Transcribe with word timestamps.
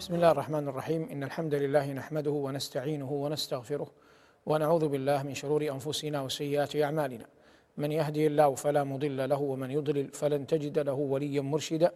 بسم 0.00 0.14
الله 0.14 0.30
الرحمن 0.30 0.68
الرحيم 0.68 1.08
إن 1.12 1.22
الحمد 1.22 1.54
لله 1.54 1.92
نحمده 1.92 2.30
ونستعينه 2.30 3.12
ونستغفره 3.12 3.86
ونعوذ 4.46 4.88
بالله 4.88 5.22
من 5.22 5.34
شرور 5.34 5.62
أنفسنا 5.62 6.22
وسيئات 6.22 6.76
أعمالنا 6.76 7.26
من 7.76 7.92
يهدي 7.92 8.26
الله 8.26 8.54
فلا 8.54 8.84
مضل 8.84 9.28
له 9.28 9.40
ومن 9.40 9.70
يضلل 9.70 10.08
فلن 10.08 10.46
تجد 10.46 10.78
له 10.78 10.92
وليا 10.92 11.40
مرشدا 11.40 11.92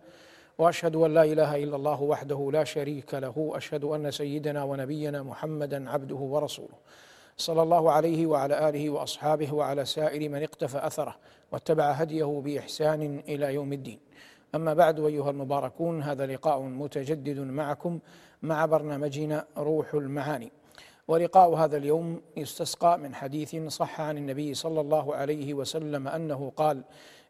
واشهد 0.58 0.96
ان 0.96 1.14
لا 1.14 1.22
اله 1.22 1.56
الا 1.56 1.76
الله 1.76 2.02
وحده 2.02 2.50
لا 2.52 2.64
شريك 2.64 3.14
له 3.14 3.52
اشهد 3.54 3.84
ان 3.84 4.10
سيدنا 4.10 4.64
ونبينا 4.64 5.22
محمدا 5.22 5.90
عبده 5.90 6.16
ورسوله 6.16 6.74
صلى 7.36 7.62
الله 7.62 7.92
عليه 7.92 8.26
وعلى 8.26 8.68
اله 8.68 8.90
واصحابه 8.90 9.54
وعلى 9.54 9.84
سائر 9.84 10.28
من 10.28 10.42
اقتفى 10.42 10.86
اثره 10.86 11.16
واتبع 11.52 11.90
هديه 11.90 12.42
باحسان 12.44 13.22
إلى 13.28 13.54
يوم 13.54 13.72
الدين 13.72 13.98
أما 14.54 14.74
بعد 14.74 15.00
أيها 15.00 15.30
المباركون 15.30 16.02
هذا 16.02 16.26
لقاء 16.26 16.60
متجدد 16.60 17.38
معكم 17.38 17.98
مع 18.42 18.66
برنامجنا 18.66 19.46
روح 19.56 19.94
المعاني. 19.94 20.52
ولقاء 21.08 21.54
هذا 21.54 21.76
اليوم 21.76 22.20
يستسقى 22.36 22.98
من 22.98 23.14
حديث 23.14 23.56
صح 23.56 24.00
عن 24.00 24.18
النبي 24.18 24.54
صلى 24.54 24.80
الله 24.80 25.14
عليه 25.14 25.54
وسلم 25.54 26.08
أنه 26.08 26.52
قال 26.56 26.82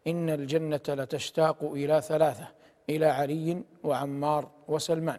إن 0.06 0.30
الجنة 0.30 0.80
لتشتاق 0.88 1.64
إلى 1.64 2.00
ثلاثة 2.00 2.48
إلى 2.90 3.06
علي 3.06 3.62
وعمار 3.84 4.48
وسلمان. 4.68 5.18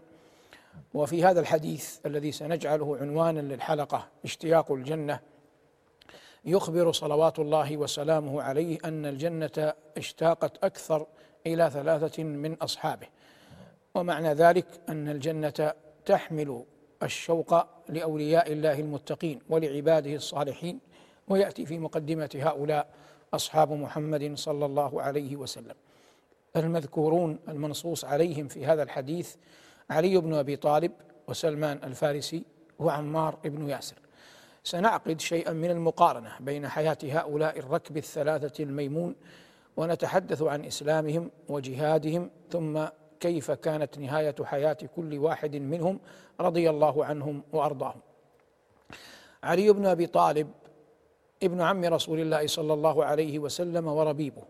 وفي 0.93 1.23
هذا 1.23 1.39
الحديث 1.39 2.05
الذي 2.05 2.31
سنجعله 2.31 2.97
عنوانا 2.97 3.39
للحلقة 3.39 4.07
اشتياق 4.25 4.71
الجنة 4.71 5.19
يخبر 6.45 6.91
صلوات 6.91 7.39
الله 7.39 7.77
وسلامه 7.77 8.41
عليه 8.41 8.77
أن 8.85 9.05
الجنة 9.05 9.73
اشتاقت 9.97 10.63
أكثر 10.63 11.05
إلى 11.47 11.69
ثلاثة 11.69 12.23
من 12.23 12.53
أصحابه. 12.53 13.07
ومعنى 13.95 14.33
ذلك 14.33 14.65
أن 14.89 15.09
الجنة 15.09 15.73
تحمل 16.05 16.63
الشوق 17.03 17.65
لأولياء 17.89 18.51
الله 18.51 18.79
المتقين 18.79 19.39
ولعباده 19.49 20.15
الصالحين 20.15 20.79
ويأتي 21.27 21.65
في 21.65 21.79
مقدمة 21.79 22.29
هؤلاء 22.35 22.87
أصحاب 23.33 23.71
محمد 23.71 24.37
صلى 24.37 24.65
الله 24.65 25.01
عليه 25.01 25.35
وسلم. 25.35 25.75
المذكورون 26.55 27.39
المنصوص 27.47 28.05
عليهم 28.05 28.47
في 28.47 28.65
هذا 28.65 28.83
الحديث 28.83 29.35
علي 29.89 30.17
بن 30.17 30.33
أبي 30.33 30.55
طالب 30.55 30.91
وسلمان 31.27 31.79
الفارسي 31.83 32.43
وعمار 32.79 33.37
بن 33.43 33.69
ياسر. 33.69 33.95
سنعقد 34.63 35.21
شيئا 35.21 35.53
من 35.53 35.71
المقارنة 35.71 36.31
بين 36.39 36.67
حياة 36.67 36.97
هؤلاء 37.03 37.59
الركب 37.59 37.97
الثلاثة 37.97 38.63
الميمون 38.63 39.15
ونتحدث 39.79 40.41
عن 40.41 40.65
إسلامهم 40.65 41.31
وجهادهم 41.49 42.29
ثم 42.51 42.85
كيف 43.19 43.51
كانت 43.51 43.97
نهاية 43.97 44.35
حياة 44.43 44.77
كل 44.95 45.17
واحد 45.17 45.55
منهم 45.55 45.99
رضي 46.39 46.69
الله 46.69 47.05
عنهم 47.05 47.43
وأرضاهم. 47.53 48.01
علي 49.43 49.73
بن 49.73 49.85
أبي 49.85 50.07
طالب 50.07 50.47
ابن 51.43 51.61
عم 51.61 51.85
رسول 51.85 52.19
الله 52.19 52.47
صلى 52.47 52.73
الله 52.73 53.05
عليه 53.05 53.39
وسلم 53.39 53.87
وربيبه 53.87 54.43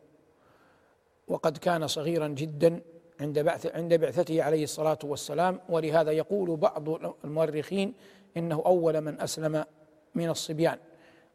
وقد 1.28 1.58
كان 1.58 1.88
صغيرا 1.88 2.28
جدا 2.28 2.82
عند 3.22 3.40
بعث 3.40 3.76
عند 3.76 3.94
بعثته 3.94 4.44
عليه 4.44 4.64
الصلاة 4.64 5.00
والسلام. 5.04 5.60
ولهذا 5.70 6.12
يقول 6.12 6.58
بعض 6.58 6.90
المؤرخين 7.26 7.94
إنه 8.38 8.64
أول 8.66 9.02
من 9.02 9.22
أسلم 9.22 9.66
من 10.16 10.30
الصبيان. 10.30 10.78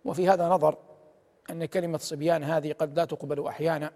وفي 0.05 0.29
هذا 0.29 0.49
نظر 0.49 0.77
أن 1.51 1.65
كلمة 1.65 1.99
صبيان 1.99 2.45
هذه 2.45 2.73
قد 2.73 2.97
لا 2.99 3.05
تقبل 3.05 3.47
أحيانا 3.47 3.93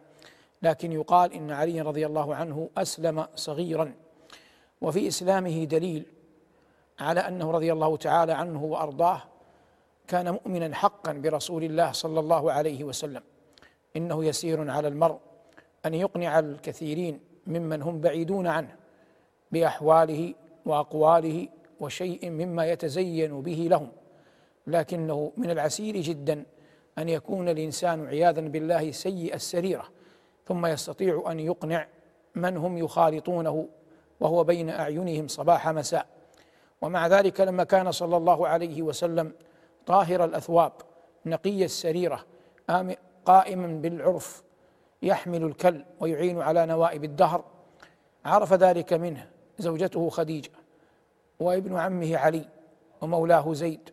لكن 0.62 0.92
يقال 0.92 1.32
إن 1.32 1.50
علي 1.50 1.80
رضي 1.80 2.06
الله 2.06 2.34
عنه 2.34 2.68
أسلم 2.78 3.26
صغيرا. 3.34 3.94
وفي 4.80 5.08
إسلامه 5.08 5.64
دليل 5.64 6.06
على 7.00 7.20
أنه 7.20 7.50
رضي 7.50 7.72
الله 7.72 7.96
تعالى 7.96 8.32
عنه 8.32 8.64
وأرضاه 8.64 9.22
كان 10.08 10.30
مؤمنا 10.30 10.74
حقا 10.74 11.12
برسول 11.12 11.64
الله 11.64 11.92
صلى 11.92 12.20
الله 12.20 12.52
عليه 12.52 12.84
وسلم. 12.84 13.22
إنه 13.96 14.24
يسير 14.24 14.70
على 14.70 14.88
المرء 14.88 15.18
أن 15.86 15.94
يقنع 15.94 16.38
الكثيرين 16.38 17.20
ممن 17.46 17.82
هم 17.82 18.00
بعيدون 18.00 18.46
عنه 18.46 18.76
بأحواله 19.52 20.34
وأقواله 20.66 21.48
وشيء 21.80 22.30
مما 22.30 22.66
يتزين 22.66 23.42
به 23.42 23.66
لهم 23.70 23.88
لكنه 24.66 25.32
من 25.36 25.50
العسير 25.50 25.96
جدا 25.96 26.44
أن 26.98 27.08
يكون 27.08 27.48
الإنسان 27.48 28.06
عياذا 28.06 28.40
بالله 28.40 28.90
سيء 28.90 29.34
السريرة 29.34 29.84
ثم 30.46 30.66
يستطيع 30.66 31.24
أن 31.30 31.40
يقنع 31.40 31.86
من 32.34 32.56
هم 32.56 32.78
يخالطونه 32.78 33.68
وهو 34.20 34.44
بين 34.44 34.70
أعينهم 34.70 35.28
صباح 35.28 35.68
مساء. 35.68 36.06
ومع 36.82 37.06
ذلك 37.06 37.40
لما 37.40 37.64
كان 37.64 37.92
صلى 37.92 38.16
الله 38.16 38.48
عليه 38.48 38.82
وسلم 38.82 39.32
طاهر 39.86 40.24
الأثواب 40.24 40.72
نقي 41.26 41.64
السريرة 41.64 42.24
قائما 43.24 43.66
بالعرف 43.66 44.42
يحمل 45.02 45.42
الكل 45.42 45.84
ويعين 46.00 46.40
على 46.40 46.66
نوائب 46.66 47.04
الدهر 47.04 47.44
عرف 48.24 48.52
ذلك 48.52 48.92
منه 48.92 49.30
زوجته 49.58 50.08
خديجة 50.08 50.50
وابن 51.40 51.76
عمه 51.76 52.16
علي 52.16 52.48
ومولاه 53.00 53.52
زيد. 53.52 53.90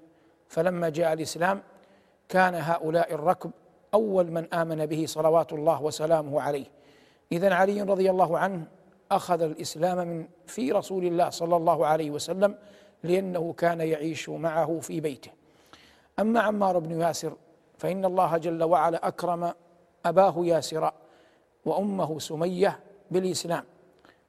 فلما 0.49 0.89
جاء 0.89 1.13
الإسلام 1.13 1.61
كان 2.29 2.55
هؤلاء 2.55 3.13
الركب 3.13 3.51
أول 3.93 4.31
من 4.31 4.53
آمن 4.53 4.85
به 4.85 5.05
صلوات 5.07 5.53
الله 5.53 5.83
وسلامه 5.83 6.41
عليه. 6.41 6.65
اذا 7.31 7.53
علي 7.53 7.81
رضي 7.81 8.09
الله 8.09 8.37
عنه 8.37 8.67
أخذ 9.11 9.41
الإسلام 9.41 9.97
من 10.07 10.27
في 10.47 10.71
رسول 10.71 11.05
الله 11.05 11.29
صلى 11.29 11.55
الله 11.55 11.85
عليه 11.85 12.11
وسلم 12.11 12.55
لأنه 13.03 13.53
كان 13.53 13.81
يعيش 13.81 14.29
معه 14.29 14.79
في 14.79 14.99
بيته. 14.99 15.31
أما 16.19 16.39
عمار 16.39 16.79
بن 16.79 17.01
ياسر 17.01 17.33
فإن 17.77 18.05
الله 18.05 18.37
جل 18.37 18.63
وعلا 18.63 19.07
أكرم 19.07 19.53
أباه 20.05 20.33
ياسرا 20.37 20.93
وأمه 21.65 22.19
سمية 22.19 22.79
بالإسلام 23.11 23.63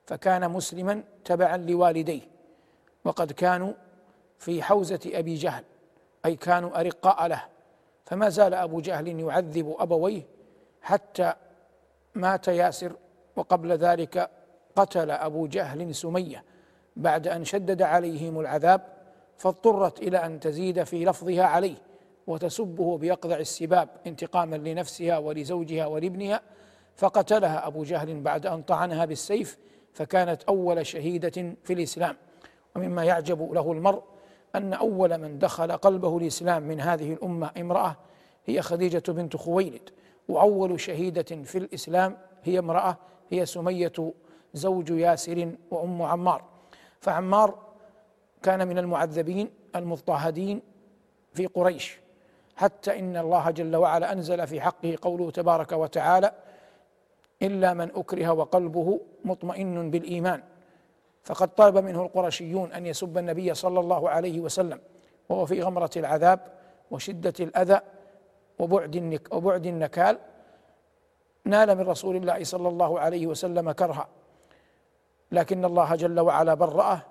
فكان 0.06 0.50
مسلما 0.50 1.02
تبعا 1.24 1.56
لوالديه. 1.56 2.20
وقد 3.04 3.32
كانوا 3.32 3.72
في 4.38 4.62
حوزة 4.62 5.00
أبي 5.06 5.34
جهل 5.34 5.64
أي 6.24 6.36
كانوا 6.36 6.80
أرقاء 6.80 7.26
له. 7.26 7.55
فما 8.06 8.28
زال 8.28 8.54
أبو 8.54 8.80
جهل 8.80 9.20
يعذب 9.20 9.76
أبويه 9.78 10.22
حتى 10.82 11.32
مات 12.14 12.48
ياسر 12.48 12.92
وقبل 13.36 13.72
ذلك 13.72 14.30
قتل 14.76 15.10
أبو 15.10 15.46
جهل 15.46 15.94
سمية 15.94 16.44
بعد 16.96 17.28
أن 17.28 17.44
شدد 17.44 17.82
عليهم 17.82 18.40
العذاب 18.40 18.80
فاضطرت 19.36 19.98
إلى 19.98 20.18
أن 20.26 20.40
تزيد 20.40 20.82
في 20.82 21.04
لفظها 21.04 21.44
عليه 21.44 21.76
وتسبه 22.26 22.98
بيقظع 22.98 23.36
السباب 23.36 23.88
انتقاما 24.06 24.56
لنفسها 24.56 25.18
ولزوجها 25.18 25.86
ولابنها 25.86 26.40
فقتلها 26.96 27.66
أبو 27.66 27.84
جهل 27.84 28.20
بعد 28.20 28.46
أن 28.46 28.62
طعنها 28.62 29.04
بالسيف 29.04 29.58
فكانت 29.92 30.42
أول 30.42 30.86
شهيدة 30.86 31.54
في 31.64 31.72
الإسلام. 31.72 32.16
ومما 32.76 33.04
يعجب 33.04 33.52
له 33.52 33.72
المرء 33.72 34.02
أن 34.54 34.74
أول 34.74 35.18
من 35.18 35.38
دخل 35.38 35.72
قلبه 35.72 36.18
الإسلام 36.18 36.62
من 36.62 36.80
هذه 36.80 37.12
الأمة 37.12 37.50
امرأة 37.60 37.96
هي 38.46 38.62
خديجة 38.62 39.12
بنت 39.12 39.36
خويلد 39.36 39.90
وأول 40.28 40.80
شهيدة 40.80 41.42
في 41.44 41.58
الإسلام 41.58 42.16
هي 42.44 42.58
امرأة 42.58 42.96
هي 43.30 43.46
سمية 43.46 44.12
زوج 44.54 44.90
ياسر 44.90 45.52
وأم 45.70 46.02
عمار. 46.02 46.44
فعمار 47.00 47.58
كان 48.42 48.68
من 48.68 48.78
المعذبين 48.78 49.50
المضطهدين 49.76 50.62
في 51.34 51.46
قريش 51.46 51.98
حتى 52.56 52.98
إن 52.98 53.16
الله 53.16 53.50
جل 53.50 53.76
وعلا 53.76 54.12
أنزل 54.12 54.46
في 54.46 54.60
حقه 54.60 54.98
قوله 55.02 55.30
تبارك 55.30 55.72
وتعالى 55.72 56.32
إلا 57.42 57.74
من 57.74 57.90
أكره 57.94 58.32
وقلبه 58.32 59.00
مطمئن 59.24 59.90
بالإيمان. 59.90 60.42
فقد 61.26 61.54
طلب 61.54 61.78
منه 61.78 62.02
القرشيون 62.02 62.72
أن 62.72 62.86
يسب 62.86 63.18
النبي 63.18 63.54
صلى 63.54 63.80
الله 63.80 64.10
عليه 64.10 64.40
وسلم 64.40 64.80
وهو 65.28 65.46
في 65.46 65.62
غمرة 65.62 65.90
العذاب 65.96 66.40
وشدة 66.90 67.34
الأذى 67.40 67.80
وبعد 68.58 69.20
وبعد 69.32 69.66
النكال 69.66 70.18
نال 71.44 71.78
من 71.78 71.80
رسول 71.80 72.16
الله 72.16 72.44
صلى 72.44 72.68
الله 72.68 73.00
عليه 73.00 73.26
وسلم 73.26 73.72
كرها. 73.72 74.08
لكن 75.32 75.64
الله 75.64 75.94
جل 75.94 76.20
وعلا 76.20 76.54
برأه 76.54 77.02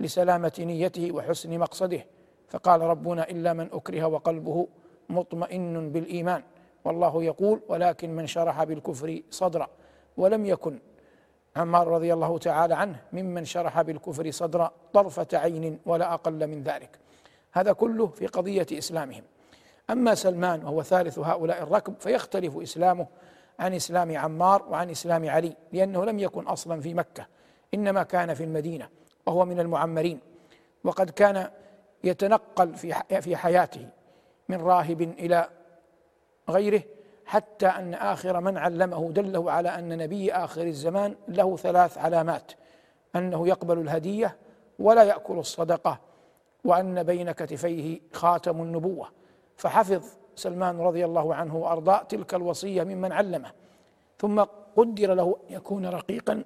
لسلامة 0.00 0.52
نيته 0.58 1.12
وحسن 1.12 1.58
مقصده. 1.58 2.06
فقال 2.48 2.80
ربنا 2.80 3.30
إلا 3.30 3.52
من 3.52 3.68
أكره 3.72 4.04
وقلبه 4.04 4.68
مطمئن 5.08 5.92
بالإيمان. 5.92 6.42
والله 6.84 7.22
يقول 7.22 7.60
ولكن 7.68 8.16
من 8.16 8.26
شرح 8.26 8.64
بالكفر 8.64 9.20
صدرا 9.30 9.68
ولم 10.16 10.46
يكن 10.46 10.78
عمار 11.56 11.88
رضي 11.88 12.12
الله 12.12 12.38
تعالى 12.38 12.74
عنه 12.74 12.96
ممن 13.12 13.44
شرح 13.44 13.82
بالكفر 13.82 14.30
صدرا 14.30 14.72
طرفة 14.92 15.26
عين 15.32 15.78
ولا 15.86 16.14
أقل 16.14 16.46
من 16.46 16.62
ذلك. 16.62 16.98
هذا 17.52 17.72
كله 17.72 18.06
في 18.06 18.26
قضية 18.26 18.66
إسلامهم. 18.72 19.22
أما 19.90 20.14
سلمان 20.14 20.64
وهو 20.64 20.82
ثالث 20.82 21.18
هؤلاء 21.18 21.62
الركب 21.62 21.94
فيختلف 22.00 22.56
إسلامه 22.56 23.06
عن 23.58 23.74
إسلام 23.74 24.16
عمار 24.16 24.66
وعن 24.70 24.90
إسلام 24.90 25.30
علي 25.30 25.56
لأنه 25.72 26.04
لم 26.04 26.18
يكن 26.18 26.46
أصلا 26.46 26.80
في 26.80 26.94
مكة 26.94 27.26
إنما 27.74 28.02
كان 28.02 28.34
في 28.34 28.44
المدينة 28.44 28.88
وهو 29.26 29.44
من 29.44 29.60
المعمرين. 29.60 30.20
وقد 30.84 31.10
كان 31.10 31.50
يتنقل 32.04 32.74
في 32.74 32.94
في 33.20 33.36
حياته 33.36 33.88
من 34.48 34.60
راهب 34.60 35.00
إلى 35.02 35.48
غيره 36.48 36.82
حتى 37.32 37.66
أن 37.66 37.94
آخر 37.94 38.40
من 38.40 38.58
علمه 38.58 39.10
دله 39.12 39.52
على 39.52 39.68
أن 39.68 39.98
نبي 39.98 40.32
آخر 40.32 40.62
الزمان 40.62 41.14
له 41.28 41.56
ثلاث 41.56 41.98
علامات. 41.98 42.52
أنه 43.16 43.48
يقبل 43.48 43.78
الهدية 43.78 44.36
ولا 44.78 45.02
يأكل 45.02 45.38
الصدقة 45.38 46.00
وأن 46.64 47.02
بين 47.02 47.32
كتفيه 47.32 48.00
خاتم 48.12 48.62
النبوة. 48.62 49.08
فحفظ 49.56 50.04
سلمان 50.36 50.80
رضي 50.80 51.04
الله 51.04 51.34
عنه 51.34 51.56
وأرضاه 51.56 52.02
تلك 52.02 52.34
الوصية 52.34 52.84
ممن 52.84 53.12
علمه. 53.12 53.50
ثم 54.18 54.44
قدر 54.76 55.14
له 55.14 55.36
أن 55.50 55.54
يكون 55.54 55.86
رقيقا 55.86 56.44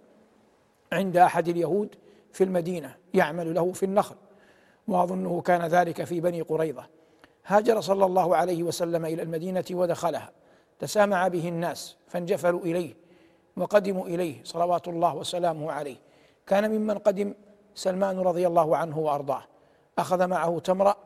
عند 0.92 1.16
أحد 1.16 1.48
اليهود 1.48 1.94
في 2.32 2.44
المدينة 2.44 2.96
يعمل 3.14 3.54
له 3.54 3.72
في 3.72 3.82
النخل. 3.82 4.16
وأظنه 4.88 5.40
كان 5.40 5.66
ذلك 5.66 6.04
في 6.04 6.20
بني 6.20 6.40
قريظة. 6.40 6.86
هاجر 7.46 7.80
صلى 7.80 8.04
الله 8.04 8.36
عليه 8.36 8.62
وسلم 8.62 9.04
إلى 9.04 9.22
المدينة 9.22 9.64
ودخلها. 9.70 10.30
تسامع 10.78 11.28
به 11.28 11.48
الناس 11.48 11.96
فانجفلوا 12.08 12.60
إليه 12.60 12.94
وقدموا 13.56 14.06
إليه 14.06 14.44
صلوات 14.44 14.88
الله 14.88 15.14
وسلامه 15.14 15.72
عليه. 15.72 15.96
كان 16.46 16.70
ممن 16.70 16.98
قدم 16.98 17.34
سلمان 17.74 18.18
رضي 18.18 18.46
الله 18.46 18.76
عنه 18.76 18.98
وأرضاه. 18.98 19.42
أخذ 19.98 20.26
معه 20.26 20.58
تمرأ 20.58 20.96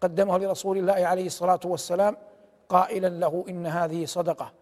قدمه 0.00 0.38
لرسول 0.38 0.78
الله 0.78 1.06
عليه 1.06 1.26
الصلاة 1.26 1.60
والسلام 1.64 2.16
قائلا 2.68 3.08
له 3.08 3.44
إن 3.48 3.66
هذه 3.66 4.04
صدقة. 4.04 4.52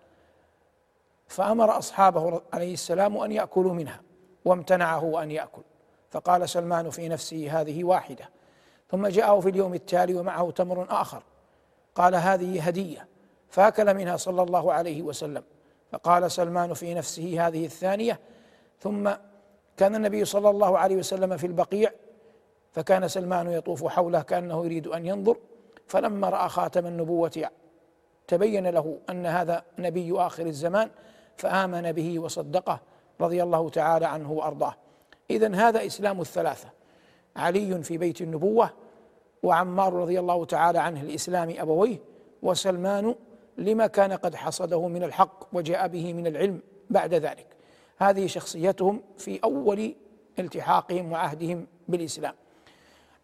فأمر 1.29 1.79
أصحابه 1.79 2.41
عليه 2.53 2.73
السلام 2.73 3.17
أن 3.17 3.33
يأكلوا 3.33 3.75
منها 3.75 4.01
وامتنعه 4.45 5.23
أن 5.23 5.31
يأكل. 5.31 5.63
فقال 6.11 6.49
سلمان 6.49 6.91
في 6.91 7.09
نفسه 7.09 7.61
هذه 7.61 7.85
واحدة. 7.85 8.31
ثم 8.91 9.07
جاءه 9.07 9.41
في 9.41 9.49
اليوم 9.49 9.75
التالي 9.75 10.15
ومعه 10.15 10.51
تمر 10.51 10.87
آخر. 10.91 11.23
قال 11.95 12.15
هذه 12.15 12.67
هدية. 12.67 13.12
فأكل 13.53 13.95
منها 13.95 14.17
صلى 14.17 14.43
الله 14.43 14.73
عليه 14.73 15.03
وسلم. 15.03 15.43
فقال 15.93 16.31
سلمان 16.31 16.75
في 16.75 16.95
نفسه 16.95 17.47
هذه 17.47 17.65
الثانية 17.65 18.21
ثم 18.81 19.11
كان 19.77 19.95
النبي 19.95 20.25
صلى 20.25 20.51
الله 20.51 20.79
عليه 20.79 20.97
وسلم 20.97 21.37
في 21.37 21.47
البقيع 21.47 21.93
فكان 22.73 23.09
سلمان 23.09 23.51
يطوف 23.51 23.87
حوله 23.87 24.23
كأنه 24.23 24.65
يريد 24.65 24.87
أن 24.87 25.07
ينظر. 25.07 25.37
فلما 25.87 26.29
رأى 26.29 26.49
خاتم 26.49 26.87
النبوة 26.87 27.51
تبين 28.29 28.67
له 28.67 28.99
أن 29.11 29.27
هذا 29.27 29.63
نبي 29.79 30.13
آخر 30.13 30.47
الزمان 30.47 30.91
فآمن 31.37 31.93
به 31.93 32.19
وصدقه 32.19 32.81
رضي 33.21 33.43
الله 33.43 33.71
تعالى 33.71 34.07
عنه 34.07 34.33
وأرضاه. 34.33 34.75
اذا 35.31 35.55
هذا 35.55 35.87
إسلام 35.87 36.21
الثلاثة. 36.21 36.69
علي 37.37 37.83
في 37.83 37.99
بيت 37.99 38.21
النبوة 38.21 38.71
وعمار 39.43 39.93
رضي 39.93 40.21
الله 40.21 40.45
تعالى 40.45 40.79
عنه 40.79 41.03
لاسلام 41.03 41.55
أبويه 41.59 41.99
وسلمان 42.43 43.15
لما 43.59 43.87
كان 43.87 44.13
قد 44.13 44.35
حصده 44.35 44.89
من 44.89 45.03
الحق 45.03 45.45
وجاء 45.53 45.89
به 45.89 46.13
من 46.13 46.27
العلم 46.27 46.61
بعد 46.91 47.15
ذلك. 47.15 47.47
هذه 47.99 48.27
شخصيتهم 48.27 49.03
في 49.19 49.41
أول 49.45 49.95
التحاقهم 50.39 51.13
وعهدهم 51.13 51.67
بالإسلام. 51.89 52.35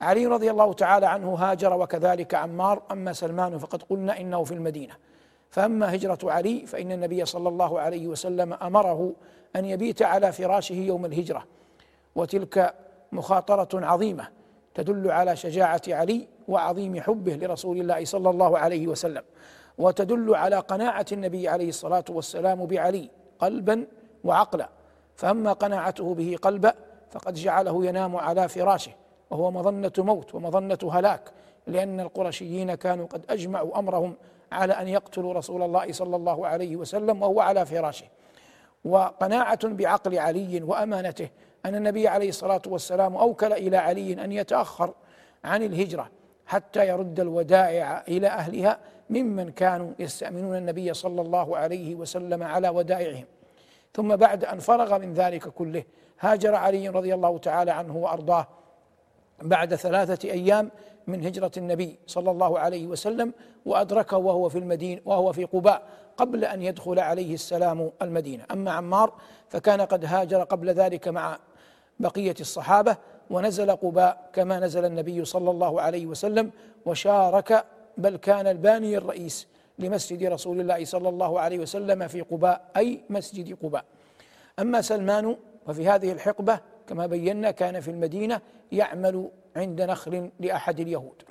علي 0.00 0.26
رضي 0.26 0.50
الله 0.50 0.72
تعالى 0.72 1.06
عنه 1.06 1.34
هاجر 1.34 1.80
وكذلك 1.80 2.34
عمار 2.34 2.82
أما 2.90 3.12
سلمان 3.12 3.58
فقد 3.58 3.82
قلنا 3.82 4.20
إنه 4.20 4.44
في 4.44 4.54
المدينة. 4.54 4.94
فأما 5.50 5.94
هجرة 5.94 6.18
علي 6.24 6.66
فإن 6.66 6.92
النبي 6.92 7.24
صلى 7.24 7.48
الله 7.48 7.80
عليه 7.80 8.06
وسلم 8.06 8.52
أمره 8.52 9.12
أن 9.56 9.64
يبيت 9.64 10.02
على 10.02 10.32
فراشه 10.32 10.74
يوم 10.74 11.04
الهجرة. 11.04 11.44
وتلك 12.14 12.74
مخاطرة 13.12 13.86
عظيمة 13.86 14.28
تدل 14.74 15.10
على 15.10 15.36
شجاعة 15.36 15.82
علي 15.88 16.28
وعظيم 16.48 17.00
حبه 17.00 17.34
لرسول 17.34 17.80
الله 17.80 18.04
صلى 18.04 18.30
الله 18.30 18.58
عليه 18.58 18.86
وسلم. 18.86 19.22
وتدل 19.78 20.34
على 20.34 20.56
قناعة 20.56 21.06
النبي 21.12 21.48
عليه 21.48 21.68
الصلاة 21.68 22.04
والسلام 22.08 22.66
بعلي 22.66 23.10
قلبا 23.38 23.86
وعقلا 24.24 24.68
فأما 25.16 25.52
قناعته 25.52 26.14
به 26.14 26.36
قلبا 26.42 26.74
فقد 27.10 27.34
جعله 27.34 27.86
ينام 27.86 28.16
على 28.16 28.48
فراشه 28.48 28.92
وهو 29.30 29.50
مظنة 29.50 29.92
موت 29.98 30.34
ومظنة 30.34 30.78
هلاك 30.92 31.30
لأن 31.66 32.00
القرشيين 32.00 32.74
كانوا 32.74 33.06
قد 33.06 33.24
أجمعوا 33.30 33.78
أمرهم 33.78 34.16
على 34.52 34.72
أن 34.72 34.88
يقتلوا 34.88 35.34
رسول 35.34 35.62
الله 35.62 35.92
صلى 35.92 36.16
الله 36.16 36.46
عليه 36.46 36.76
وسلم 36.76 37.22
وهو 37.22 37.40
على 37.40 37.66
فراشه. 37.66 38.06
وقناعة 38.84 39.68
بعقل 39.68 40.18
علي 40.18 40.62
وأمانته 40.62 41.28
أن 41.66 41.74
النبي 41.74 42.08
عليه 42.08 42.28
الصلاة 42.28 42.62
والسلام 42.66 43.16
أوكل 43.16 43.52
إلى 43.52 43.76
علي 43.76 44.24
أن 44.24 44.32
يتأخر 44.32 44.94
عن 45.44 45.62
الهجرة 45.62 46.10
حتى 46.48 46.88
يرد 46.88 47.20
الودائع 47.20 48.04
إلى 48.08 48.26
أهلها 48.26 48.78
ممن 49.10 49.50
كانوا 49.50 49.92
يستأمنون 49.98 50.56
النبي 50.56 50.94
صلى 50.94 51.20
الله 51.20 51.56
عليه 51.56 51.94
وسلم 51.94 52.42
على 52.42 52.68
ودائعهم. 52.68 53.24
ثم 53.94 54.16
بعد 54.16 54.44
أن 54.44 54.58
فرغ 54.58 54.98
من 54.98 55.14
ذلك 55.14 55.48
كله 55.48 55.84
هاجر 56.20 56.54
علي 56.54 56.88
رضي 56.88 57.14
الله 57.14 57.38
تعالى 57.38 57.70
عنه 57.70 57.96
وأرضاه 57.96 58.46
بعد 59.42 59.74
ثلاثة 59.74 60.30
أيام 60.30 60.70
من 61.06 61.26
هجرة 61.26 61.50
النبي 61.56 61.98
صلى 62.06 62.30
الله 62.30 62.58
عليه 62.58 62.86
وسلم 62.86 63.32
وأدركه 63.66 64.16
وهو 64.16 64.48
في 64.48 64.58
المدينة 64.58 65.00
وهو 65.04 65.32
في 65.32 65.44
قباء 65.44 65.82
قبل 66.16 66.44
أن 66.44 66.62
يدخل 66.62 66.98
عليه 66.98 67.34
السلام 67.34 67.90
المدينة. 68.02 68.44
أما 68.50 68.70
عمار 68.70 69.12
فكان 69.48 69.80
قد 69.80 70.04
هاجر 70.04 70.42
قبل 70.42 70.70
ذلك 70.70 71.08
مع 71.08 71.38
بقية 72.00 72.34
الصحابة 72.40 72.96
ونزل 73.30 73.70
قباء 73.70 74.30
كما 74.32 74.60
نزل 74.60 74.84
النبي 74.84 75.24
صلى 75.24 75.50
الله 75.50 75.80
عليه 75.80 76.06
وسلم 76.06 76.50
وشارك 76.86 77.64
بل 77.96 78.16
كان 78.16 78.46
الباني 78.46 78.96
الرئيس 78.96 79.46
لمسجد 79.78 80.24
رسول 80.24 80.60
الله 80.60 80.84
صلى 80.84 81.08
الله 81.08 81.40
عليه 81.40 81.58
وسلم 81.58 82.08
في 82.08 82.20
قباء 82.20 82.70
أي 82.76 83.00
مسجد 83.10 83.58
قباء. 83.62 83.84
أما 84.58 84.80
سلمان 84.80 85.36
ففي 85.66 85.88
هذه 85.88 86.12
الحقبة 86.12 86.60
كما 86.88 87.06
بينا 87.06 87.50
كان 87.50 87.80
في 87.80 87.90
المدينة 87.90 88.40
يعمل 88.72 89.28
عند 89.56 89.82
نخل 89.82 90.30
لأحد 90.40 90.80
اليهود. 90.80 91.22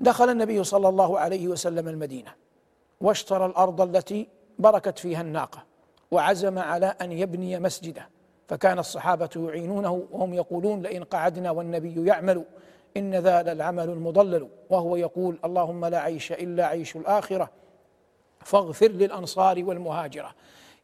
دخل 0.00 0.30
النبي 0.30 0.64
صلى 0.64 0.88
الله 0.88 1.18
عليه 1.18 1.48
وسلم 1.48 1.88
المدينة 1.88 2.30
واشترى 3.00 3.46
الأرض 3.46 3.80
التي 3.80 4.28
بركت 4.58 4.98
فيها 4.98 5.20
الناقة 5.20 5.64
وعزم 6.10 6.58
على 6.58 6.86
أن 6.86 7.12
يبني 7.12 7.60
مسجده. 7.60 8.08
فكان 8.48 8.78
الصحابة 8.78 9.30
يعينونه 9.36 10.06
وهم 10.12 10.34
يقولون 10.34 10.82
لئن 10.82 11.04
قعدنا 11.04 11.50
والنبي 11.50 12.06
يعمل 12.06 12.44
إن 12.96 13.14
ذا 13.14 13.42
للعمل 13.42 13.88
المضلل 13.88 14.48
وهو 14.70 14.96
يقول 14.96 15.38
اللهم 15.44 15.84
لا 15.84 15.98
عيش 15.98 16.32
إلا 16.32 16.66
عيش 16.66 16.96
الآخرة 16.96 17.50
فاغفر 18.44 18.88
للأنصار 18.88 19.64
والمهاجرة. 19.64 20.34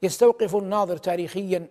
يستوقف 0.02 0.56
الناظر 0.56 0.96
تاريخيا 0.96 1.66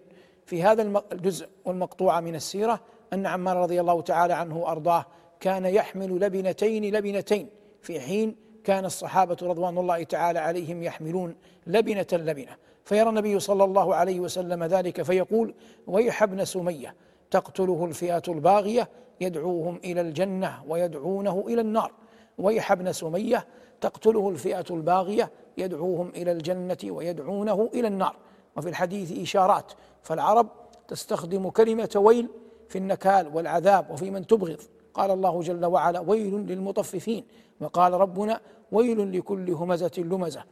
في 0.46 0.64
هذا 0.64 1.04
الجزء 1.12 1.50
والمقطوعه 1.66 2.20
من 2.20 2.36
السيرة 2.36 2.80
أن 3.14 3.26
عمار 3.26 3.58
رضي 3.58 3.82
الله 3.82 4.02
تعالى 4.02 4.34
عنه 4.34 4.58
وأرضاه 4.58 5.06
كان 5.40 5.66
يحمل 5.66 6.20
لبنتين 6.20 6.96
لبنتين 6.96 7.50
في 7.82 8.00
حين 8.00 8.36
كان 8.64 8.86
الصحابة 8.86 9.38
رضوان 9.42 9.78
الله 9.78 10.04
تعالى 10.04 10.40
عليهم 10.40 10.84
يحملون 10.84 11.36
لبنة 11.68 12.08
لبنة. 12.12 12.56
فيرى 12.84 13.10
النبي 13.10 13.40
صلى 13.40 13.64
الله 13.64 13.96
عليه 13.96 14.20
وسلم 14.20 14.64
ذلك 14.64 15.02
فيقول 15.02 15.54
ويح 15.88 16.24
ابن 16.24 16.46
سمية 16.46 16.96
تقتله 17.32 17.86
الفئة 17.86 18.24
الباغية 18.28 18.90
يدعوهم 19.22 19.80
إلى 19.84 20.02
الجنة 20.02 20.64
ويدعونه 20.68 21.44
إلى 21.48 21.62
النار. 21.62 21.92
ويح 22.38 22.72
ابن 22.72 22.92
سمية 22.92 23.48
تقتله 23.82 24.30
الفئة 24.30 24.66
الباغية 24.70 25.32
يدعوهم 25.58 26.10
إلى 26.16 26.32
الجنة 26.32 26.78
ويدعونه 26.84 27.70
إلى 27.74 27.88
النار. 27.88 28.16
وفي 28.58 28.70
الحديث 28.70 29.22
إشارات 29.22 29.74
فالعرب 30.04 30.48
تستخدم 30.88 31.50
كلمة 31.50 31.90
ويل 31.96 32.30
في 32.70 32.78
النكال 32.78 33.36
والعذاب 33.36 33.92
وفي 33.92 34.12
من 34.12 34.28
تبغض. 34.28 34.60
قال 34.94 35.12
الله 35.12 35.42
جل 35.42 35.66
وعلا 35.66 36.00
ويل 36.00 36.34
للمطففين. 36.34 37.24
وقال 37.62 37.94
ربنا 37.94 38.40
ويل 38.72 39.18
لكل 39.18 39.52
همزة 39.52 39.92
لمزة. 39.98 40.44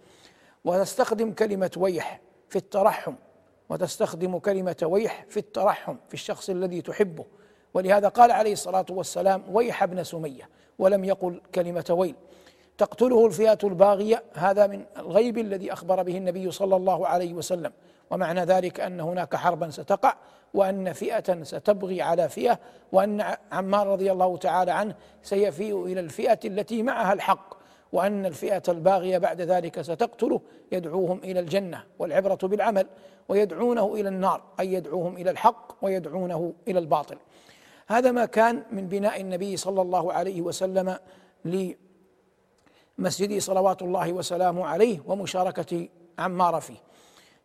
وتستخدم 0.66 1.32
كلمة 1.32 1.72
ويح 1.78 2.22
في 2.50 2.56
الترحم. 2.56 3.14
وتستخدم 3.70 4.40
كلمة 4.40 4.76
ويح 4.84 5.26
في 5.30 5.38
الترحم 5.38 5.96
في 6.08 6.14
الشخص 6.14 6.50
الذي 6.50 6.82
تحبه. 6.82 7.26
ولهذا 7.74 8.08
قال 8.08 8.32
عليه 8.32 8.54
الصلاة 8.54 8.86
والسلام 8.90 9.44
ويح 9.50 9.84
ابن 9.84 10.04
سمية 10.04 10.50
ولم 10.80 11.06
يقل 11.06 11.42
كلمة 11.56 11.86
ويل. 11.90 12.16
تقتله 12.78 13.26
الفئة 13.26 13.58
الباغية 13.64 14.24
هذا 14.34 14.68
من 14.68 14.86
الغيب 14.98 15.38
الذي 15.38 15.74
أخبر 15.74 16.04
به 16.04 16.18
النبي 16.18 16.52
صلى 16.52 16.76
الله 16.76 17.08
عليه 17.08 17.34
وسلم. 17.34 17.72
ومعنى 18.12 18.42
ذلك 18.42 18.80
أن 18.80 19.00
هناك 19.00 19.36
حربا 19.36 19.70
ستقع 19.70 20.14
وأن 20.54 20.94
فئة 20.94 21.44
ستبغي 21.44 22.02
على 22.02 22.30
فئة 22.30 22.60
وأن 22.92 23.36
عمار 23.52 23.88
رضي 23.88 24.12
الله 24.12 24.38
تعالى 24.38 24.72
عنه 24.72 24.96
سيفيء 25.24 25.86
إلى 25.86 26.00
الفئة 26.00 26.40
التي 26.46 26.84
معها 26.84 27.14
الحق. 27.14 27.61
وأن 27.92 28.26
الفئة 28.26 28.64
الباغية 28.70 29.18
بعد 29.18 29.42
ذلك 29.42 29.82
ستقتله. 29.82 30.42
يدعوهم 30.72 31.18
إلى 31.24 31.40
الجنة 31.40 31.84
والعبرة 32.00 32.48
بالعمل 32.48 32.88
ويدعونه 33.30 33.94
إلى 33.96 34.10
النار 34.10 34.44
أي 34.60 34.74
يدعوهم 34.74 35.18
إلى 35.18 35.32
الحق 35.32 35.76
ويدعونه 35.82 36.54
إلى 36.68 36.80
الباطل. 36.80 37.18
هذا 37.88 38.12
ما 38.12 38.26
كان 38.26 38.64
من 38.72 38.88
بناء 38.88 39.22
النبي 39.22 39.58
صلى 39.58 39.82
الله 39.82 40.14
عليه 40.14 40.42
وسلم 40.42 40.98
لمسجده 43.00 43.40
صلوات 43.40 43.82
الله 43.82 44.14
وسلامه 44.14 44.66
عليه 44.66 45.00
ومشاركة 45.08 45.90
عمار 46.20 46.62
فيه. 46.62 46.78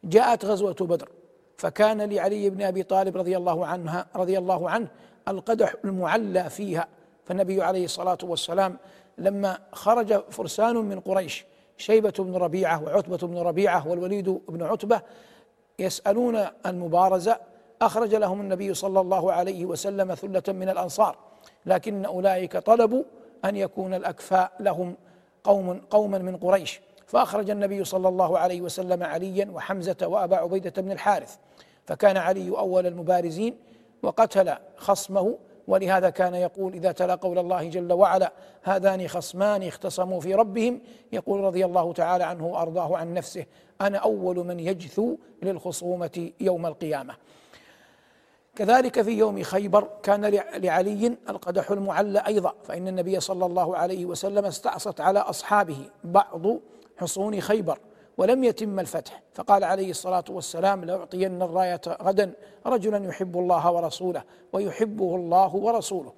جاءت 0.04 0.44
غزوة 0.44 0.76
بدر 0.80 1.08
فكان 1.56 2.02
لعلي 2.02 2.50
بن 2.50 2.62
أبي 2.62 2.82
طالب 2.82 3.16
رضي 3.16 3.36
الله 3.36 3.66
عنها 3.66 4.06
رضي 4.16 4.38
الله 4.38 4.70
عنه 4.70 4.88
القدح 5.28 5.74
المعلى 5.84 6.50
فيها. 6.50 6.88
فالنبي 7.24 7.62
عليه 7.62 7.84
الصلاة 7.84 8.18
والسلام 8.22 8.78
لما 9.18 9.58
خرج 9.72 10.30
فرسان 10.30 10.76
من 10.76 11.00
قريش 11.00 11.44
شيبة 11.76 12.12
بن 12.18 12.34
ربيعة 12.36 12.84
وعتبة 12.84 13.16
بن 13.16 13.38
ربيعة 13.38 13.88
والوليد 13.88 14.28
بن 14.28 14.62
عتبة 14.62 15.00
يسألون 15.78 16.46
المبارزة 16.66 17.38
أخرج 17.82 18.14
لهم 18.14 18.40
النبي 18.40 18.74
صلى 18.74 19.00
الله 19.00 19.32
عليه 19.32 19.66
وسلم 19.66 20.14
ثلة 20.14 20.42
من 20.48 20.68
الأنصار 20.68 21.16
لكن 21.66 22.04
أولئك 22.04 22.56
طلبوا 22.56 23.04
أن 23.44 23.56
يكون 23.56 23.94
الأكفاء 23.94 24.52
لهم 24.60 24.96
قوم 25.44 25.80
قوما 25.90 26.18
من 26.18 26.36
قريش. 26.36 26.80
فأخرج 27.06 27.50
النبي 27.50 27.84
صلى 27.84 28.08
الله 28.08 28.38
عليه 28.38 28.60
وسلم 28.60 29.02
عليا 29.02 29.50
وحمزة 29.50 29.96
وأبا 30.02 30.36
عبيدة 30.36 30.82
بن 30.82 30.92
الحارث 30.92 31.36
فكان 31.86 32.16
علي 32.16 32.48
أول 32.48 32.86
المبارزين 32.86 33.56
وقتل 34.02 34.54
خصمه 34.76 35.38
ولهذا 35.68 36.10
كان 36.10 36.34
يقول 36.34 36.72
إذا 36.72 36.92
تلا 36.92 37.14
قول 37.14 37.38
الله 37.38 37.68
جل 37.68 37.92
وعلا 37.92 38.32
هذان 38.62 39.08
خصمان 39.08 39.62
اختصموا 39.62 40.20
في 40.20 40.34
ربهم 40.34 40.80
يقول 41.12 41.40
رضي 41.40 41.64
الله 41.64 41.92
تعالى 41.92 42.24
عنه 42.24 42.46
وأرضاه 42.46 42.96
عن 42.96 43.14
نفسه 43.14 43.46
أنا 43.80 43.98
أول 43.98 44.36
من 44.36 44.60
يجثو 44.60 45.16
للخصومة 45.42 46.30
يوم 46.40 46.66
القيامة. 46.66 47.14
كذلك 48.56 49.02
في 49.02 49.10
يوم 49.10 49.42
خيبر 49.42 49.88
كان 50.02 50.24
لعلي 50.56 51.16
القدح 51.28 51.70
المعلى 51.70 52.18
أيضا 52.26 52.54
فإن 52.64 52.88
النبي 52.88 53.20
صلى 53.20 53.46
الله 53.46 53.76
عليه 53.76 54.06
وسلم 54.06 54.44
استعصت 54.44 55.00
على 55.00 55.18
أصحابه 55.18 55.90
بعض 56.04 56.42
حصون 56.96 57.40
خيبر. 57.40 57.78
ولم 58.18 58.44
يتم 58.44 58.80
الفتح. 58.80 59.22
فقال 59.34 59.64
عليه 59.64 59.90
الصلاة 59.90 60.24
والسلام 60.30 60.84
لاعطين 60.84 61.42
الراية 61.42 61.80
غدا 62.02 62.32
رجلا 62.66 63.06
يحب 63.08 63.38
الله 63.38 63.72
ورسوله 63.72 64.22
ويحبه 64.52 65.16
الله 65.16 65.56
ورسوله. 65.56 66.12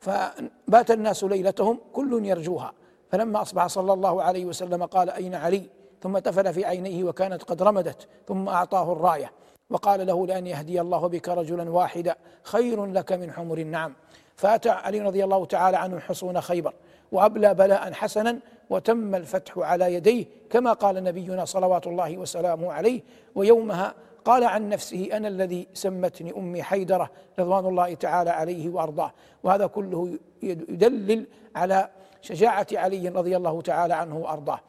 فبات 0.00 0.90
الناس 0.90 1.24
ليلتهم 1.24 1.78
كل 1.92 2.26
يرجوها. 2.26 2.72
فلما 3.10 3.42
أصبح 3.42 3.66
صلى 3.66 3.92
الله 3.92 4.22
عليه 4.22 4.44
وسلم 4.44 4.84
قال 4.84 5.10
أين 5.10 5.34
علي؟ 5.34 5.62
ثم 6.02 6.18
تفل 6.18 6.54
في 6.54 6.64
عينيه 6.64 7.04
وكانت 7.04 7.42
قد 7.42 7.62
رمدت 7.62 8.08
ثم 8.28 8.48
أعطاه 8.48 8.92
الراية. 8.92 9.32
وقال 9.70 10.06
له 10.06 10.26
لأن 10.26 10.46
يهدي 10.46 10.80
الله 10.80 11.06
بك 11.06 11.28
رجلا 11.28 11.70
واحدا 11.70 12.16
خير 12.42 12.86
لك 12.86 13.12
من 13.12 13.32
حمر 13.32 13.58
النعم. 13.58 13.92
فأتى 14.36 14.70
علي 14.70 15.00
رضي 15.00 15.24
الله 15.24 15.44
تعالى 15.44 15.76
عنه 15.76 15.98
حصون 15.98 16.40
خيبر 16.40 16.74
وأبلى 17.12 17.54
بلاء 17.54 17.92
حسنا 17.92 18.38
وتم 18.70 19.14
الفتح 19.14 19.58
على 19.58 19.94
يديه 19.94 20.26
كما 20.50 20.72
قال 20.72 21.04
نبينا 21.04 21.44
صلوات 21.44 21.86
الله 21.86 22.18
وسلامه 22.18 22.72
عليه. 22.72 23.02
ويومها 23.34 23.94
قال 24.24 24.44
عن 24.44 24.68
نفسه 24.68 25.08
أنا 25.12 25.28
الذي 25.28 25.68
سمتني 25.74 26.36
أمي 26.36 26.62
حيدرة 26.62 27.10
رضوان 27.38 27.66
الله 27.66 27.94
تعالى 27.94 28.30
عليه 28.30 28.68
وأرضاه. 28.68 29.12
وهذا 29.42 29.66
كله 29.66 30.18
يدلل 30.42 31.26
على 31.56 31.88
شجاعة 32.22 32.66
علي 32.72 33.08
رضي 33.08 33.36
الله 33.36 33.62
تعالى 33.62 33.94
عنه 33.94 34.16
وأرضاه. 34.16 34.60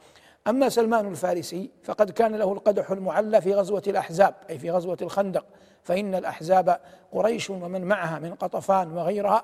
أما 0.47 0.69
سلمان 0.69 1.07
الفارسي 1.07 1.69
فقد 1.83 2.09
كان 2.09 2.35
له 2.35 2.53
القدح 2.53 2.91
المعلى 2.91 3.41
في 3.41 3.53
غزوة 3.53 3.83
الأحزاب 3.87 4.35
أي 4.49 4.57
في 4.57 4.71
غزوة 4.71 4.97
الخندق. 5.01 5.45
فإن 5.83 6.15
الأحزاب 6.15 6.79
قريش 7.11 7.49
ومن 7.49 7.85
معها 7.85 8.19
من 8.19 8.33
قطفان 8.35 8.97
وغيرها 8.97 9.43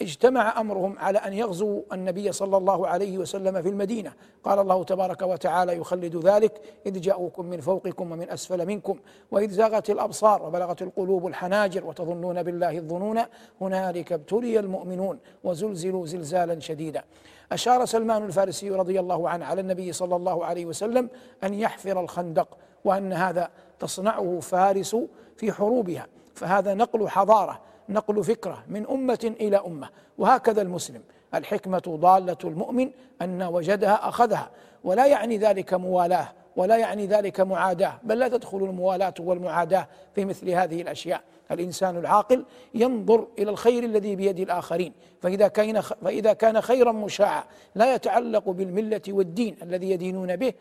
اجتمع 0.00 0.60
أمرهم 0.60 0.98
على 0.98 1.18
أن 1.18 1.32
يغزوا 1.32 1.82
النبي 1.92 2.32
صلى 2.32 2.56
الله 2.56 2.88
عليه 2.88 3.18
وسلم 3.18 3.62
في 3.62 3.68
المدينة. 3.68 4.12
قال 4.44 4.58
الله 4.58 4.84
تبارك 4.84 5.22
وتعالى 5.22 5.76
يخلد 5.76 6.16
ذلك 6.16 6.60
إذ 6.86 7.00
جاءوكم 7.00 7.46
من 7.46 7.60
فوقكم 7.60 8.12
ومن 8.12 8.30
أسفل 8.30 8.66
منكم 8.66 8.98
وإذ 9.30 9.50
زاغت 9.50 9.90
الأبصار 9.90 10.42
وبلغت 10.42 10.82
القلوب 10.82 11.26
الحناجر 11.26 11.86
وتظنون 11.86 12.42
بالله 12.42 12.78
الظنون 12.78 13.20
هنالك 13.60 14.12
ابتلي 14.12 14.58
المؤمنون 14.58 15.18
وزلزلوا 15.44 16.06
زلزالا 16.06 16.60
شديدا. 16.60 17.04
أشار 17.52 17.84
سلمان 17.84 18.24
الفارسي 18.24 18.70
رضي 18.70 19.00
الله 19.00 19.28
عنه 19.28 19.44
على 19.44 19.60
النبي 19.60 19.92
صلى 19.92 20.16
الله 20.16 20.44
عليه 20.44 20.66
وسلم 20.66 21.08
أن 21.44 21.54
يحفر 21.54 22.00
الخندق 22.00 22.48
وأن 22.84 23.12
هذا 23.12 23.50
تصنعه 23.78 24.38
فارس 24.40 24.96
في 25.36 25.52
حروبها 25.52 26.06
فهذا 26.34 26.74
نقل 26.74 27.08
حضارة. 27.08 27.60
نقل 27.88 28.24
فكرة 28.24 28.64
من 28.68 28.86
أمة 28.86 29.34
إلى 29.40 29.56
أمة. 29.56 29.88
وهكذا 30.18 30.62
المسلم. 30.62 31.02
الحكمة 31.34 31.82
ضالة 31.88 32.36
المؤمن 32.44 32.90
أن 33.22 33.42
وجدها 33.42 34.08
أخذها. 34.08 34.50
ولا 34.84 35.06
يعني 35.06 35.38
ذلك 35.38 35.74
موالاة 35.74 36.28
ولا 36.56 36.76
يعني 36.76 37.06
ذلك 37.06 37.40
معاداة 37.40 37.94
بل 38.02 38.18
لا 38.18 38.28
تدخل 38.28 38.58
الموالاة 38.58 39.14
والمعاداة 39.20 39.88
في 40.14 40.24
مثل 40.24 40.50
هذه 40.50 40.82
الأشياء. 40.82 41.22
الإنسان 41.50 41.96
العاقل 41.96 42.44
ينظر 42.74 43.26
إلى 43.38 43.50
الخير 43.50 43.84
الذي 43.84 44.16
بيد 44.16 44.40
الآخرين. 44.40 44.92
فإذا 45.22 45.48
كان 45.48 45.80
فإذا 45.80 46.32
كان 46.32 46.60
خيرا 46.60 46.92
مشاعا 46.92 47.44
لا 47.74 47.94
يتعلق 47.94 48.50
بالملة 48.50 49.02
والدين 49.08 49.56
الذي 49.62 49.90
يدينون 49.90 50.36
به 50.36 50.52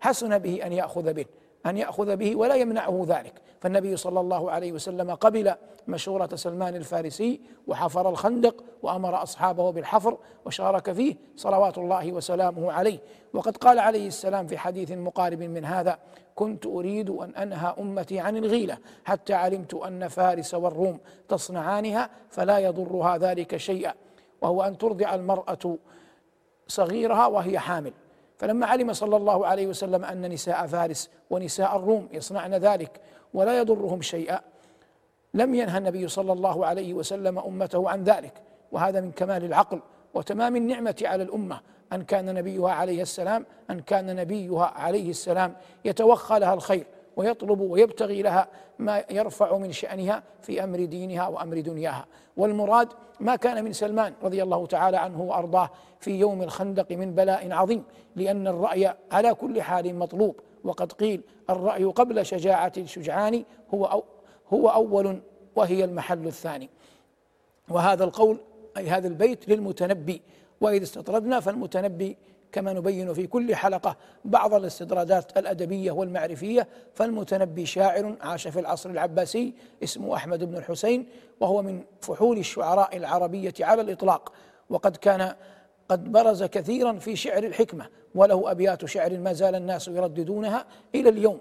حسن 0.00 0.38
به 0.38 0.66
أن 0.66 0.72
يأخذ 0.72 1.12
به. 1.12 1.24
أن 1.66 1.76
يأخذ 1.76 2.16
به 2.16 2.36
ولا 2.36 2.54
يمنعه 2.54 3.04
ذلك. 3.08 3.32
فالنبي 3.60 3.96
صلى 3.96 4.20
الله 4.20 4.50
عليه 4.50 4.72
وسلم 4.72 5.10
قبل 5.10 5.54
مشورة 5.88 6.28
سلمان 6.34 6.76
الفارسي 6.76 7.40
وحفر 7.66 8.08
الخندق 8.08 8.64
وأمر 8.82 9.22
أصحابه 9.22 9.72
بالحفر 9.72 10.18
وشارك 10.46 10.92
فيه 10.92 11.16
صلوات 11.36 11.78
الله 11.78 12.12
وسلامه 12.12 12.72
عليه. 12.72 12.98
وقد 13.34 13.56
قال 13.56 13.78
عليه 13.78 14.06
السلام 14.06 14.46
في 14.46 14.58
حديث 14.58 14.92
مقارب 14.92 15.42
من 15.42 15.64
هذا 15.64 15.98
كنت 16.34 16.66
أريد 16.66 17.10
أن 17.10 17.34
أنهى 17.34 17.74
أمتي 17.78 18.20
عن 18.20 18.36
الغيلة 18.36 18.78
حتى 19.04 19.34
علمت 19.34 19.74
أن 19.74 20.08
فارس 20.08 20.54
والروم 20.54 20.98
تصنعانها 21.28 22.10
فلا 22.30 22.58
يضرها 22.58 23.18
ذلك 23.18 23.56
شيئا 23.56 23.94
وهو 24.42 24.62
أن 24.62 24.78
ترضع 24.78 25.14
المرأة 25.14 25.78
صغيرها 26.68 27.26
وهي 27.26 27.58
حامل. 27.58 27.92
فلما 28.44 28.66
علم 28.66 28.92
صلى 28.92 29.16
الله 29.16 29.46
عليه 29.46 29.66
وسلم 29.66 30.04
أن 30.04 30.32
نساء 30.32 30.66
فارس 30.66 31.10
ونساء 31.30 31.76
الروم 31.76 32.08
يصنعن 32.12 32.54
ذلك 32.54 33.00
ولا 33.34 33.58
يضرهم 33.58 34.02
شيئا 34.02 34.40
لم 35.34 35.54
ينهى 35.54 35.78
النبي 35.78 36.08
صلى 36.08 36.32
الله 36.32 36.66
عليه 36.66 36.94
وسلم 36.94 37.38
أمته 37.38 37.90
عن 37.90 38.04
ذلك 38.04 38.32
وهذا 38.72 39.00
من 39.00 39.12
كمال 39.12 39.44
العقل 39.44 39.80
وتمام 40.14 40.56
النعمة 40.56 41.02
على 41.04 41.22
الأمة 41.22 41.60
أن 41.92 42.02
كان 42.02 42.34
نبيها 42.34 42.70
عليه 42.70 43.02
السلام 43.02 43.46
أن 43.70 43.80
كان 43.80 44.16
نبيها 44.16 44.64
عليه 44.64 45.10
السلام 45.10 45.54
يتوخى 45.84 46.38
لها 46.38 46.54
الخير. 46.54 46.86
ويطلب 47.16 47.60
ويبتغي 47.60 48.22
لها 48.22 48.48
ما 48.78 49.04
يرفع 49.10 49.58
من 49.58 49.72
شأنها 49.72 50.22
في 50.42 50.64
أمر 50.64 50.84
دينها 50.84 51.28
وأمر 51.28 51.60
دنياها. 51.60 52.06
والمراد 52.36 52.88
ما 53.20 53.36
كان 53.36 53.64
من 53.64 53.72
سلمان 53.72 54.12
رضي 54.22 54.42
الله 54.42 54.66
تعالى 54.66 54.96
عنه 54.96 55.22
وأرضاه 55.22 55.70
في 56.00 56.10
يوم 56.10 56.42
الخندق 56.42 56.92
من 56.92 57.14
بلاء 57.14 57.52
عظيم 57.52 57.84
لأن 58.16 58.46
الرأي 58.46 58.94
على 59.12 59.34
كل 59.34 59.62
حال 59.62 59.94
مطلوب. 59.94 60.40
وقد 60.64 60.92
قيل 60.92 61.20
الرأي 61.50 61.84
قبل 61.84 62.26
شجاعة 62.26 62.72
الشجعان 62.76 63.44
هو 63.74 63.84
أو 63.84 64.04
هو 64.52 64.68
أول 64.68 65.20
وهي 65.56 65.84
المحل 65.84 66.26
الثاني. 66.26 66.70
وهذا 67.68 68.04
القول 68.04 68.38
أي 68.76 68.88
هذا 68.88 69.08
البيت 69.08 69.48
للمتنبي. 69.48 70.22
وإذا 70.60 70.82
استطردنا 70.82 71.40
فالمتنبي 71.40 72.16
كما 72.54 72.72
نبين 72.72 73.12
في 73.14 73.26
كل 73.26 73.54
حلقة 73.54 73.96
بعض 74.24 74.54
الاستدراجات 74.54 75.38
الأدبية 75.38 75.92
والمعرفية. 75.92 76.68
فالمتنبي 76.94 77.66
شاعر 77.66 78.16
عاش 78.20 78.48
في 78.48 78.60
العصر 78.60 78.90
العباسي 78.90 79.54
اسمه 79.82 80.16
أحمد 80.16 80.44
بن 80.44 80.56
الحسين 80.56 81.06
وهو 81.40 81.62
من 81.62 81.82
فحول 82.00 82.38
الشعراء 82.38 82.96
العربية 82.96 83.54
على 83.60 83.82
الإطلاق. 83.82 84.32
وقد 84.70 84.96
كان 84.96 85.34
قد 85.88 86.12
برز 86.12 86.42
كثيرا 86.42 86.92
في 86.92 87.16
شعر 87.16 87.42
الحكمة 87.42 87.86
وله 88.14 88.50
أبيات 88.50 88.84
شعر 88.84 89.18
ما 89.18 89.32
زال 89.32 89.54
الناس 89.54 89.88
يرددونها 89.88 90.66
إلى 90.94 91.08
اليوم. 91.08 91.40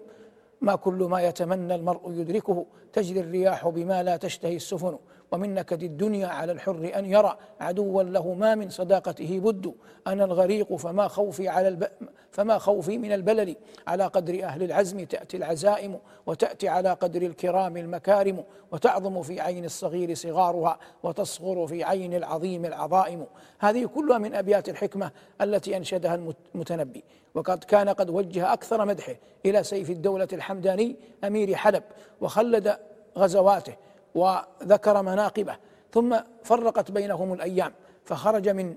ما 0.61 0.75
كل 0.75 0.93
ما 0.93 1.21
يتمنى 1.21 1.75
المرء 1.75 2.11
يدركه 2.11 2.65
تجري 2.93 3.19
الرياح 3.19 3.67
بما 3.67 4.03
لا 4.03 4.17
تشتهي 4.17 4.55
السفن. 4.55 4.97
ومن 5.33 5.53
نكد 5.53 5.83
الدنيا 5.83 6.27
على 6.27 6.51
الحر 6.51 6.91
أن 6.95 7.05
يرى. 7.05 7.37
عدوا 7.59 8.03
له 8.03 8.33
ما 8.33 8.55
من 8.55 8.69
صداقته 8.69 9.39
بد. 9.39 9.73
أنا 10.07 10.25
الغريق 10.25 10.75
فما 10.75 11.07
خوفي 11.07 11.47
على 11.47 11.67
الب... 11.67 11.87
فما 12.31 12.57
خوفي 12.57 12.97
من 12.97 13.11
البلل. 13.11 13.55
على 13.87 14.05
قدر 14.05 14.43
أهل 14.43 14.63
العزم 14.63 15.03
تأتي 15.05 15.37
العزائم 15.37 15.99
وتأتي 16.25 16.67
على 16.67 16.93
قدر 16.93 17.21
الكرام 17.21 17.77
المكارم. 17.77 18.43
وتعظم 18.71 19.21
في 19.21 19.41
عين 19.41 19.65
الصغير 19.65 20.13
صغارها 20.13 20.79
وتصغر 21.03 21.67
في 21.67 21.83
عين 21.83 22.13
العظيم 22.13 22.65
العظائم. 22.65 23.25
هذه 23.59 23.85
كلها 23.85 24.17
من 24.17 24.35
أبيات 24.35 24.69
الحكمة 24.69 25.11
التي 25.41 25.77
أنشدها 25.77 26.15
المتنبي. 26.55 27.03
وقد 27.35 27.63
كان 27.63 27.89
قد 27.89 28.09
وجه 28.09 28.53
أكثر 28.53 28.85
مدحه 28.85 29.15
إلى 29.45 29.63
سيف 29.63 29.89
الدولة 29.89 30.27
الحمداني 30.33 30.95
أمير 31.23 31.55
حلب 31.55 31.83
وخلد 32.21 32.77
غزواته. 33.17 33.75
وذكر 34.15 35.01
مناقبه 35.01 35.55
ثم 35.91 36.17
فرقت 36.43 36.91
بينهم 36.91 37.33
الأيام 37.33 37.73
فخرج 38.03 38.49
من 38.49 38.75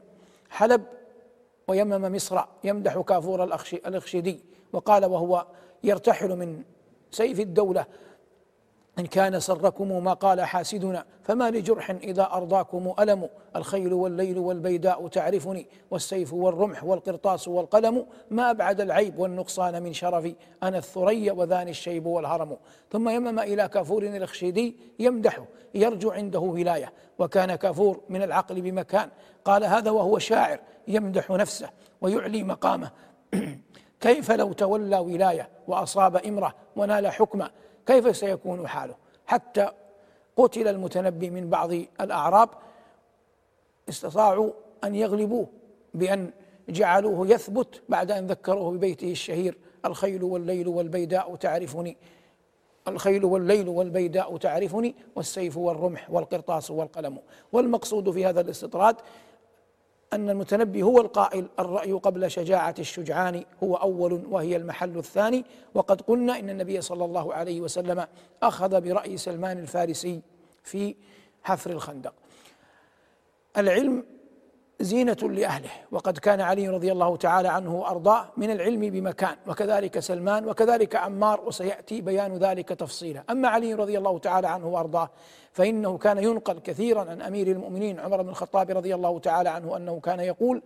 حلب 0.51 0.85
ويمم 1.69 2.15
مصر 2.15 2.41
يمدح 2.65 2.99
كافور 2.99 3.45
الأخشدي 3.87 4.45
وقال 4.73 5.05
وهو 5.05 5.47
يرتحل 5.85 6.29
من 6.29 6.63
سيف 7.11 7.41
الدولة. 7.41 7.87
إن 8.99 9.07
كان 9.07 9.41
سركم 9.41 10.05
ما 10.05 10.13
قال 10.13 10.41
حاسدنا 10.41 11.05
فما 11.23 11.51
لجرح 11.51 11.91
إذا 11.91 12.23
أرضاكم 12.33 12.95
ألم؟ 12.99 13.29
الخيل 13.57 13.93
والليل 13.93 14.39
والبيداء 14.39 15.09
تعرفني 15.09 15.67
والسيف 15.91 16.33
والرمح 16.33 16.85
والقرطاس 16.85 17.49
والقلم 17.49 18.07
ما 18.31 18.51
أبعد 18.51 18.81
العيب 18.81 19.19
والنقصان 19.19 19.83
من 19.83 19.93
شرفي؟ 19.93 20.35
أنا 20.63 20.79
الثريا 20.79 21.33
وذاني 21.33 21.71
الشيب 21.71 22.07
والهرم. 22.07 22.57
ثم 22.93 23.09
يمم 23.09 23.39
إلى 23.39 23.69
كافور 23.69 24.03
الأخشيدي 24.03 24.77
يمدحه 24.99 25.45
يرجو 25.75 26.11
عنده 26.11 26.41
ولاية. 26.41 26.93
وكان 27.19 27.55
كافور 27.55 28.01
من 28.09 28.23
العقل 28.23 28.61
بمكان 28.61 29.09
قال 29.45 29.65
هذا 29.65 29.91
وهو 29.91 30.19
شاعر 30.19 30.61
يمدح 30.89 31.31
نفسه 31.31 31.71
ويعلي 32.01 32.43
مقامه. 32.43 32.91
كيف 34.01 34.31
لو 34.31 34.53
تولى 34.53 34.99
ولاية 34.99 35.49
وأصاب 35.69 36.17
إمرة 36.17 36.55
ونال 36.77 37.07
حكمه؟ 37.09 37.51
كيف 37.87 38.17
سيكون 38.17 38.69
حاله؟ 38.69 38.95
حتى 39.27 39.71
قتل 40.37 40.69
المتنبي 40.69 41.31
من 41.31 41.51
بعض 41.51 41.73
الأعراب 42.01 42.49
استطاعوا 43.89 44.51
أن 44.85 44.95
يغلبوه 44.95 45.47
بأن 45.95 46.31
جعلوه 46.69 47.29
يثبت 47.29 47.83
بعد 47.89 48.11
أن 48.11 48.27
ذكروه 48.27 48.71
ببيته 48.71 49.11
الشهير 49.11 49.59
الخيل 49.85 50.23
والليل 50.23 50.69
والبيداء 50.69 51.37
تعرفني 51.37 51.97
الخيل 52.89 53.25
والليل 53.25 53.69
والبيداء 53.69 54.37
تعرفني 54.37 54.95
والسيف 55.17 55.57
والرمح 55.57 56.11
والقرطاس 56.11 56.71
والقلم. 56.71 57.19
والمقصود 57.53 58.11
في 58.11 58.27
هذا 58.27 58.41
الاستطراد 58.41 58.97
أن 60.13 60.31
المتنبي 60.31 60.83
هو 60.83 61.01
القائل 61.01 61.47
الرأي 61.59 61.93
قبل 61.93 62.31
شجاعة 62.31 62.75
الشجعان 62.79 63.45
هو 63.63 63.75
أول 63.75 64.27
وهي 64.31 64.57
المحل 64.57 64.99
الثاني. 64.99 65.45
وقد 65.75 66.01
قلنا 66.01 66.39
إن 66.39 66.51
النبي 66.51 66.81
صلى 66.81 67.05
الله 67.05 67.35
عليه 67.35 67.61
وسلم 67.61 68.07
أخذ 68.43 68.81
برأي 68.81 69.17
سلمان 69.17 69.59
الفارسي 69.59 70.23
في 70.63 70.95
حفر 71.43 71.71
الخندق. 71.71 72.15
العلم 73.57 74.05
زينة 74.81 75.17
لأهله. 75.23 75.71
وقد 75.93 76.19
كان 76.19 76.41
علي 76.41 76.69
رضي 76.69 76.93
الله 76.93 77.17
تعالى 77.17 77.49
عنه 77.49 77.75
وأرضاه 77.75 78.29
من 78.37 78.51
العلم 78.51 78.81
بمكان. 78.81 79.37
وكذلك 79.47 79.99
سلمان 79.99 80.49
وكذلك 80.49 80.97
عمار 80.97 81.41
وسيأتي 81.41 82.01
بيان 82.01 82.37
ذلك 82.37 82.69
تفصيلا. 82.69 83.23
أما 83.31 83.49
علي 83.49 83.75
رضي 83.75 83.99
الله 83.99 84.19
تعالى 84.19 84.49
عنه 84.49 84.67
وأرضاه 84.67 85.11
فإنه 85.53 85.99
كان 85.99 86.19
ينقل 86.19 86.59
كثيرا 86.59 87.11
عن 87.11 87.23
أمير 87.23 87.47
المؤمنين 87.47 88.01
عمر 88.01 88.23
بن 88.23 88.29
الخطاب 88.29 88.71
رضي 88.71 88.95
الله 88.95 89.19
تعالى 89.19 89.49
عنه 89.49 89.77
أنه 89.77 90.01
كان 90.01 90.21
يقول 90.21 90.63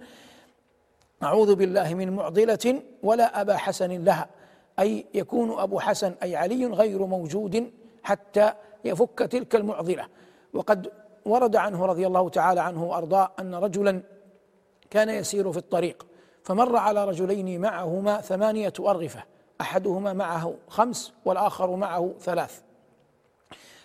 أعوذ 1.23 1.55
بالله 1.55 1.95
من 1.95 2.17
معضلة 2.17 2.83
ولا 3.03 3.41
أبا 3.41 3.57
حسن 3.57 4.05
لها. 4.05 4.29
أي 4.79 5.07
يكون 5.15 5.59
أبو 5.59 5.81
حسن 5.81 6.15
أي 6.23 6.37
علي 6.37 6.67
غير 6.67 7.07
موجود 7.07 7.71
حتى 8.03 8.53
يفك 8.85 9.19
تلك 9.19 9.55
المعضلة. 9.55 10.07
وقد 10.53 10.93
ورد 11.25 11.57
عنه 11.57 11.87
رضي 11.87 12.07
الله 12.07 12.29
تعالى 12.29 12.61
عنه 12.61 12.85
وأرضاه 12.85 13.31
أن 13.41 13.55
رجلا 13.55 14.03
كان 14.91 15.09
يسير 15.09 15.53
في 15.53 15.59
الطريق 15.59 16.07
فمر 16.43 16.77
على 16.77 17.05
رجلين 17.05 17.61
معهما 17.61 18.21
ثمانية 18.21 18.73
أرغفة 18.81 19.23
أحدهما 19.61 20.13
معه 20.13 20.55
خمس 20.69 21.13
والآخر 21.25 21.77
معه 21.77 22.15
ثلاث. 22.21 22.61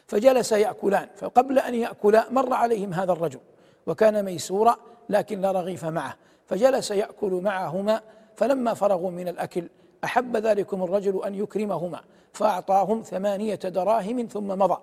فجلس 0.08 0.52
يأكلان 0.52 1.08
فقبل 1.16 1.60
أن 1.60 1.76
يأكلا 1.76 2.32
مر 2.32 2.54
عليهم 2.54 2.94
هذا 2.94 3.12
الرجل 3.12 3.40
وكان 3.88 4.26
ميسورا 4.26 4.76
لكن 5.10 5.42
لا 5.42 5.52
رغيف 5.52 5.86
معه. 5.86 6.16
فجلس 6.48 6.92
يأكل 6.92 7.42
معهما 7.44 8.02
فلما 8.36 8.74
فرغوا 8.74 9.12
من 9.12 9.28
الأكل 9.28 9.70
أحب 10.04 10.38
ذلكم 10.38 10.84
الرجل 10.84 11.24
أن 11.26 11.36
يكرمهما 11.36 12.02
فأعطاهم 12.34 13.02
ثمانية 13.02 13.56
دراهم 13.56 14.28
ثم 14.28 14.48
مضى. 14.48 14.78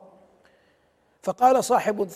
فقال 1.22 1.64
صاحب 1.64 2.08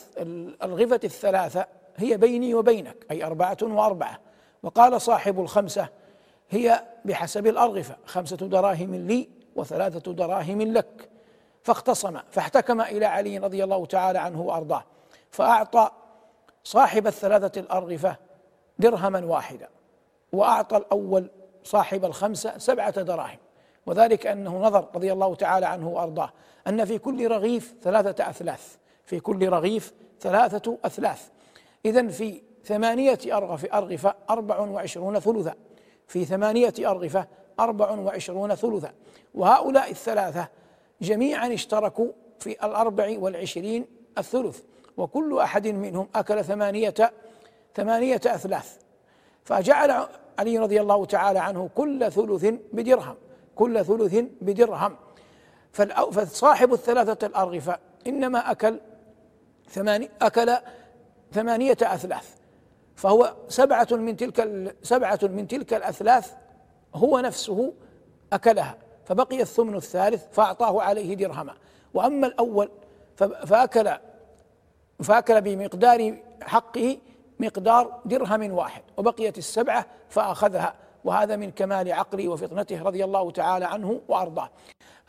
الغفة 0.62 1.00
الثلاثة 1.04 1.66
هي 1.96 2.16
بيني 2.16 2.54
وبينك 2.54 3.06
أي 3.10 3.24
أربعة 3.24 3.56
وأربعة. 3.62 4.20
وقال 4.62 5.00
صاحب 5.00 5.40
الخمسة 5.40 5.88
هي 6.50 6.84
بحسب 7.04 7.46
الأرغفة 7.46 7.96
خمسة 8.06 8.36
دراهم 8.36 8.94
لي 8.94 9.28
وثلاثة 9.56 10.12
دراهم 10.12 10.62
لك. 10.62 11.08
فاختصم 11.62 12.18
فاحتكم 12.30 12.80
إلى 12.80 13.06
علي 13.06 13.38
رضي 13.38 13.64
الله 13.64 13.86
تعالى 13.86 14.18
عنه 14.18 14.40
وأرضاه. 14.40 14.84
فأعطى 15.30 15.90
صاحب 16.64 17.06
الثلاثة 17.06 17.60
الأرغفة 17.60 18.16
درهما 18.78 19.24
واحدا 19.24 19.68
وأعطى 20.32 20.76
الأول 20.76 21.30
صاحب 21.64 22.04
الخمسة 22.04 22.58
سبعة 22.58 23.02
دراهم. 23.02 23.38
وذلك 23.86 24.26
أنه 24.26 24.58
نظر 24.58 24.88
رضي 24.94 25.12
الله 25.12 25.34
تعالى 25.34 25.66
عنه 25.66 25.88
وأرضاه 25.88 26.32
أن 26.66 26.84
في 26.84 26.98
كل 26.98 27.30
رغيف 27.30 27.74
ثلاثة 27.82 28.30
أثلاث. 28.30 28.76
في 29.06 29.20
كل 29.20 29.48
رغيف 29.48 29.92
ثلاثة 30.20 30.78
أثلاث. 30.84 31.28
إذا 31.84 32.08
في 32.08 32.42
ثمانية 32.64 33.18
أرغف 33.26 33.74
أرغفة 33.74 34.14
أربع 34.30 34.58
وعشرون 34.58 35.20
ثلثا. 35.20 35.54
في 36.06 36.24
ثمانية 36.24 36.74
أرغفة 36.80 37.26
أربع 37.60 37.90
وعشرون 37.90 38.54
ثلثا. 38.54 38.92
وهؤلاء 39.34 39.90
الثلاثة 39.90 40.48
جميعا 41.02 41.54
اشتركوا 41.54 42.08
في 42.40 42.50
الأربع 42.50 43.16
والعشرين 43.18 43.86
الثلث. 44.18 44.60
وكل 44.96 45.38
أحد 45.38 45.66
منهم 45.66 46.08
أكل 46.14 46.44
ثمانية 46.44 46.94
ثمانية 47.74 48.20
أثلاث. 48.26 48.78
فجعل 49.44 50.06
علي 50.38 50.58
رضي 50.58 50.80
الله 50.80 51.04
تعالى 51.04 51.38
عنه 51.38 51.70
كل 51.74 52.12
ثلث 52.12 52.44
بدرهم 52.72 53.14
كل 53.54 53.84
ثلث 53.84 54.24
بدرهم. 54.40 54.96
فصاحب 56.12 56.72
الثلاثة 56.72 57.26
الأرغفة 57.26 57.78
إنما 58.06 58.50
أكل 58.50 58.80
ثماني 59.68 60.10
أكل 60.22 60.56
ثمانية 61.32 61.76
أثلاث. 61.82 62.36
فهو 62.96 63.34
سبعة 63.48 63.88
من 63.90 64.16
تلك 64.16 64.74
سبعة 64.82 65.18
من 65.22 65.48
تلك 65.48 65.74
الأثلاث 65.74 66.32
هو 66.94 67.18
نفسه 67.18 67.72
أكلها. 68.32 68.76
فبقي 69.04 69.42
الثمن 69.42 69.74
الثالث 69.74 70.24
فأعطاه 70.32 70.82
عليه 70.82 71.14
درهما. 71.14 71.54
وأما 71.94 72.26
الأول 72.26 72.70
فأكل 73.16 73.90
فأكل 75.02 75.40
بمقدار 75.40 76.16
حقه 76.42 76.98
مقدار 77.40 78.00
درهم 78.04 78.52
واحد. 78.52 78.82
وبقيت 78.96 79.38
السبعة 79.38 79.86
فأخذها. 80.08 80.74
وهذا 81.04 81.36
من 81.36 81.50
كمال 81.50 81.92
عقله 81.92 82.28
وفطنته 82.28 82.82
رضي 82.82 83.04
الله 83.04 83.30
تعالى 83.30 83.64
عنه 83.64 84.00
وأرضاه. 84.08 84.50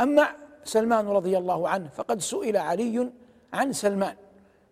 أما 0.02 0.28
سلمان 0.64 1.08
رضي 1.08 1.38
الله 1.38 1.70
عنه 1.70 1.90
فقد 1.96 2.22
سئل 2.22 2.58
علي 2.58 3.10
عن 3.54 3.74
سلمان. 3.74 4.16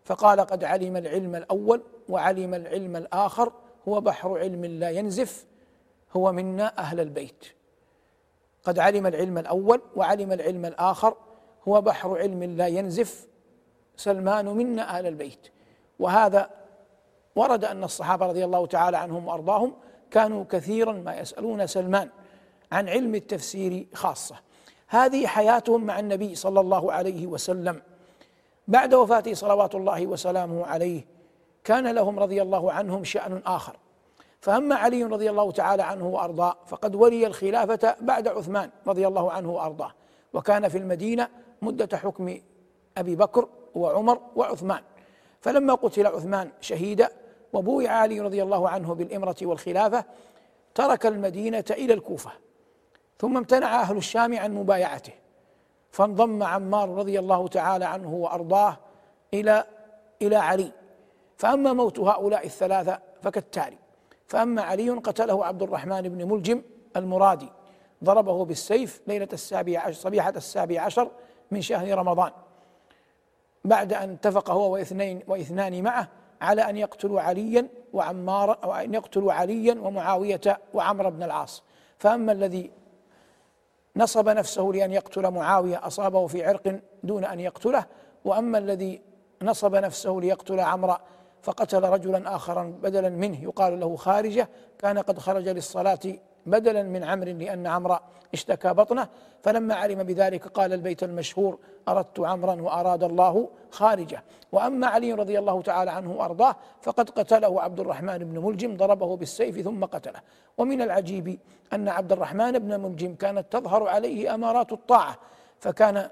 فقال 0.05 0.39
قد 0.39 0.63
علم 0.63 0.97
العلم 0.97 1.35
الأول 1.35 1.81
وعلم 2.09 2.53
العلم 2.53 2.95
الآخر 2.95 3.51
هو 3.87 4.01
بحر 4.01 4.37
علم 4.37 4.65
لا 4.65 4.89
ينزف 4.89 5.45
هو 6.13 6.31
منا 6.31 6.77
أهل 6.77 6.99
البيت. 6.99 7.45
قد 8.63 8.79
علم 8.79 9.07
العلم 9.07 9.37
الأول 9.37 9.81
وعلم 9.95 10.31
العلم 10.31 10.65
الآخر 10.65 11.15
هو 11.67 11.81
بحر 11.81 12.17
علم 12.17 12.43
لا 12.43 12.67
ينزف 12.67 13.27
سلمان 13.97 14.45
منا 14.45 14.97
أهل 14.97 15.07
البيت. 15.07 15.47
وهذا 15.99 16.49
ورد 17.35 17.65
أن 17.65 17.83
الصحابة 17.83 18.25
رضي 18.25 18.45
الله 18.45 18.65
تعالى 18.65 18.97
عنهم 18.97 19.27
وأرضاهم 19.27 19.73
كانوا 20.11 20.45
كثيرا 20.49 20.93
ما 20.93 21.19
يسألون 21.19 21.67
سلمان 21.67 22.09
عن 22.71 22.89
علم 22.89 23.15
التفسير 23.15 23.87
خاصة. 23.93 24.35
هذه 24.87 25.27
حياتهم 25.27 25.83
مع 25.83 25.99
النبي 25.99 26.35
صلى 26.35 26.59
الله 26.59 26.91
عليه 26.91 27.27
وسلم. 27.27 27.81
بعد 28.67 28.93
وفاته 28.93 29.34
صلوات 29.34 29.75
الله 29.75 30.08
وسلامه 30.08 30.65
عليه 30.65 31.06
كان 31.63 31.88
لهم 31.88 32.19
رضي 32.19 32.41
الله 32.41 32.71
عنهم 32.71 33.04
شأن 33.04 33.41
آخر. 33.45 33.75
فأما 34.41 34.75
علي 34.75 35.04
رضي 35.04 35.30
الله 35.30 35.51
تعالى 35.51 35.84
عنه 35.84 36.08
وأرضاه 36.08 36.56
فقد 36.65 36.95
ولي 36.95 37.28
الخلافة 37.28 37.95
بعد 38.01 38.28
عثمان 38.28 38.69
رضي 38.88 39.08
الله 39.08 39.32
عنه 39.32 39.51
وأرضاه. 39.51 39.91
وكان 40.34 40.67
في 40.67 40.78
المدينة 40.78 41.28
مدة 41.62 41.97
حكم 41.97 42.39
أبي 42.97 43.15
بكر 43.15 43.47
وعمر 43.75 44.19
وعثمان. 44.36 44.82
فلما 45.41 45.73
قتل 45.73 46.08
عثمان 46.08 46.49
شهيدا 46.62 47.10
وبويع 47.54 47.91
علي 47.91 48.19
رضي 48.19 48.43
الله 48.43 48.69
عنه 48.69 48.93
بالإمرة 48.93 49.36
والخلافة 49.41 50.06
ترك 50.75 51.06
المدينة 51.06 51.65
إلى 51.71 51.93
الكوفة. 51.93 52.32
ثم 53.19 53.38
امتنع 53.38 53.82
أهل 53.82 53.97
الشام 53.97 54.38
عن 54.38 54.54
مبايعته. 54.54 55.13
فانضم 55.95 56.43
عمار 56.43 56.89
رضي 56.89 57.19
الله 57.19 57.47
تعالى 57.47 57.86
عنه 57.86 58.13
وأرضاه 58.13 58.77
إلى 59.34 59.63
إلى 60.21 60.36
علي. 60.36 60.71
فأما 61.38 61.73
موت 61.73 61.99
هؤلاء 61.99 62.45
الثلاثة 62.45 62.99
فكالتالي. 63.21 63.77
فأما 64.27 64.62
علي 64.62 64.89
قتله 64.89 65.45
عبد 65.45 65.63
الرحمن 65.63 66.01
بن 66.01 66.27
ملجم 66.31 66.62
المرادي. 66.95 67.49
ضربه 68.03 68.45
بالسيف 68.45 69.01
ليلة 69.08 69.27
السابع 69.34 69.79
عشر 69.79 69.93
صبيحة 69.93 70.29
السابع 70.29 70.81
عشر 70.81 71.12
من 71.51 71.62
شهر 71.62 71.97
رمضان. 71.97 72.31
بعد 73.65 73.93
أن 73.93 74.12
اتفق 74.12 74.51
هو 74.51 74.73
واثنين 74.73 75.21
واثنان 75.27 75.84
معه 75.84 76.08
على 76.41 76.62
أن 76.62 76.77
يقتلوا 76.77 77.21
عليا 77.21 77.67
وعمار 77.93 78.58
أو 78.63 78.73
أن 78.73 78.93
يقتلوا 78.93 79.34
عليا 79.34 79.79
ومعاوية 79.81 80.60
وعمر 80.73 81.10
بن 81.10 81.23
العاص. 81.23 81.63
فأما 81.97 82.31
الذي 82.31 82.71
نصب 83.97 84.29
نفسه 84.29 84.63
لأن 84.63 84.91
يقتل 84.91 85.31
معاوية 85.31 85.88
أصابه 85.88 86.27
في 86.27 86.45
عرق 86.45 86.79
دون 87.03 87.25
أن 87.25 87.39
يقتله. 87.39 87.86
وأما 88.25 88.58
الذي 88.58 89.01
نصب 89.41 89.75
نفسه 89.75 90.17
ليقتل 90.21 90.60
عمرو 90.60 90.95
فقتل 91.41 91.84
رجلا 91.84 92.36
آخرا 92.36 92.63
بدلا 92.63 93.10
منه 93.10 93.43
يقال 93.43 93.79
له 93.79 93.95
خارجة. 93.95 94.49
كان 94.79 94.99
قد 94.99 95.19
خرج 95.19 95.47
للصلاة 95.47 95.99
بدلا 96.45 96.84
من 96.84 97.03
عمرو 97.03 97.31
لأن 97.31 97.67
عمرو 97.67 97.97
اشتكى 98.34 98.73
بطنه. 98.73 99.08
فلما 99.43 99.75
علم 99.75 100.03
بذلك 100.03 100.47
قال 100.47 100.73
البيت 100.73 101.03
المشهور 101.03 101.58
أردت 101.88 102.19
عمرا 102.19 102.62
وأراد 102.62 103.03
الله 103.03 103.49
خارجه. 103.71 104.23
وأما 104.51 104.88
علي 104.88 105.13
رضي 105.13 105.39
الله 105.39 105.62
تعالى 105.62 105.91
عنه 105.91 106.12
وأرضاه 106.12 106.55
فقد 106.81 107.10
قتله 107.10 107.62
عبد 107.62 107.79
الرحمن 107.79 108.17
بن 108.17 108.39
ملجم 108.39 108.77
ضربه 108.77 109.17
بالسيف 109.17 109.62
ثم 109.62 109.86
قتله. 109.86 110.19
ومن 110.58 110.81
العجيب 110.81 111.39
أن 111.73 111.88
عبد 111.88 112.12
الرحمن 112.12 112.60
بن 112.60 112.79
ملجم 112.79 113.15
كانت 113.15 113.45
تظهر 113.51 113.88
عليه 113.88 114.36
أمارات 114.36 114.71
الطاعة. 114.71 115.17
فكان 115.60 116.10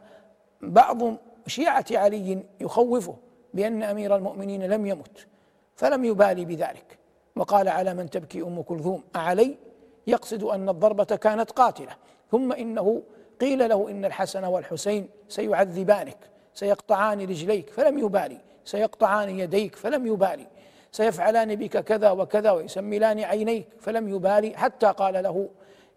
بعض 0.61 0.99
شيعة 1.47 1.85
علي 1.91 2.43
يخوفه 2.61 3.15
بأن 3.53 3.83
أمير 3.83 4.15
المؤمنين 4.15 4.63
لم 4.63 4.85
يمت 4.85 5.27
فلم 5.75 6.05
يبالي 6.05 6.45
بذلك. 6.45 6.97
وقال 7.35 7.67
على 7.67 7.93
من 7.93 8.09
تبكي 8.09 8.41
أم 8.41 8.61
كلثوم؟ 8.61 9.03
أعلي؟ 9.15 9.57
يقصد 10.07 10.43
أن 10.43 10.69
الضربة 10.69 11.03
كانت 11.03 11.51
قاتلة. 11.51 11.95
ثم 12.31 12.53
إنه 12.53 13.03
قيل 13.41 13.69
له 13.69 13.89
إن 13.89 14.05
الحسن 14.05 14.45
والحسين 14.45 15.09
سيعذبانك 15.29 16.17
سيقطعان 16.53 17.21
رجليك 17.21 17.69
فلم 17.69 17.97
يبالي 17.97 18.37
سيقطعان 18.65 19.29
يديك 19.29 19.75
فلم 19.75 20.07
يبالي 20.07 20.47
سيفعلان 20.91 21.55
بك 21.55 21.77
كذا 21.77 22.11
وكذا 22.11 22.51
ويسملان 22.51 23.19
عينيك 23.19 23.67
فلم 23.79 24.09
يبالي 24.09 24.57
حتى 24.57 24.87
قال 24.87 25.23
له 25.23 25.49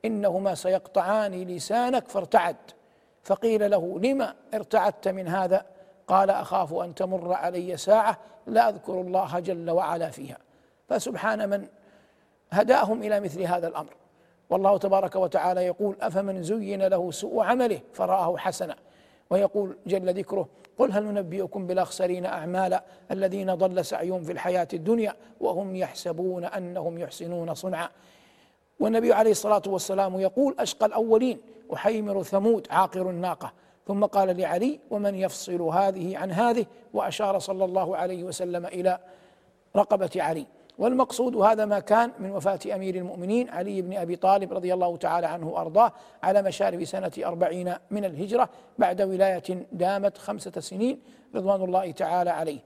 إنهما 0.04 0.54
سيقطعان 0.54 1.32
لسانك 1.32 2.08
فارتعد. 2.08 2.56
فقيل 3.22 3.70
له 3.70 3.98
لما 4.02 4.34
ارتعدت 4.54 5.08
من 5.08 5.28
هذا؟ 5.28 5.66
قال 6.06 6.30
أخاف 6.30 6.74
أن 6.74 6.94
تمر 6.94 7.32
علي 7.32 7.76
ساعة 7.76 8.18
لا 8.46 8.68
أذكر 8.68 9.00
الله 9.00 9.40
جل 9.40 9.70
وعلا 9.70 10.10
فيها. 10.10 10.38
فسبحان 10.88 11.48
من 11.48 11.66
هداهم 12.50 13.02
إلى 13.02 13.20
مثل 13.20 13.42
هذا 13.42 13.68
الأمر. 13.68 13.94
والله 14.50 14.78
تبارك 14.78 15.16
وتعالى 15.16 15.66
يقول 15.66 15.96
أفمن 16.00 16.42
زين 16.42 16.82
له 16.82 17.10
سوء 17.10 17.42
عمله 17.42 17.80
فرآه 17.92 18.36
حسنا. 18.36 18.76
ويقول 19.30 19.76
جل 19.86 20.18
ذكره 20.18 20.48
قل 20.78 20.92
هل 20.92 21.04
ننبئكم 21.04 21.66
بالأخسرين 21.66 22.26
أعمالا 22.26 22.84
الذين 23.10 23.54
ضل 23.54 23.84
سعيهم 23.84 24.22
في 24.22 24.32
الحياة 24.32 24.68
الدنيا 24.72 25.14
وهم 25.40 25.76
يحسبون 25.76 26.44
أنهم 26.44 26.98
يحسنون 26.98 27.54
صنعا. 27.54 27.88
والنبي 28.80 29.12
عليه 29.12 29.30
الصلاة 29.30 29.62
والسلام 29.66 30.20
يقول 30.20 30.54
أشقى 30.58 30.86
الأولين 30.86 31.40
وحيمر 31.68 32.22
ثمود 32.22 32.66
عاقر 32.70 33.10
الناقة. 33.10 33.52
ثم 33.86 34.04
قال 34.04 34.36
لعلي 34.36 34.80
ومن 34.90 35.14
يفصل 35.14 35.62
هذه 35.62 36.18
عن 36.18 36.30
هذه؟ 36.30 36.66
وأشار 36.94 37.38
صلى 37.38 37.64
الله 37.64 37.96
عليه 37.96 38.24
وسلم 38.24 38.66
إلى 38.66 38.98
رقبة 39.76 40.10
علي. 40.16 40.46
والمقصود 40.78 41.36
هذا 41.36 41.64
ما 41.64 41.78
كان 41.78 42.12
من 42.18 42.30
وفاة 42.30 42.58
أمير 42.74 42.94
المؤمنين 42.94 43.50
علي 43.50 43.82
بن 43.82 43.96
أبي 43.96 44.16
طالب 44.16 44.52
رضي 44.52 44.74
الله 44.74 44.96
تعالى 44.96 45.26
عنه 45.26 45.48
وأرضاه 45.48 45.92
على 46.22 46.42
مشارف 46.42 46.88
سنة 46.88 47.12
أربعين 47.18 47.74
من 47.90 48.04
الهجرة 48.04 48.48
بعد 48.78 49.02
ولاية 49.02 49.66
دامت 49.72 50.18
خمسة 50.18 50.60
سنين 50.60 51.00
رضوان 51.34 51.62
الله 51.62 51.90
تعالى 51.90 52.30
عليه. 52.30 52.58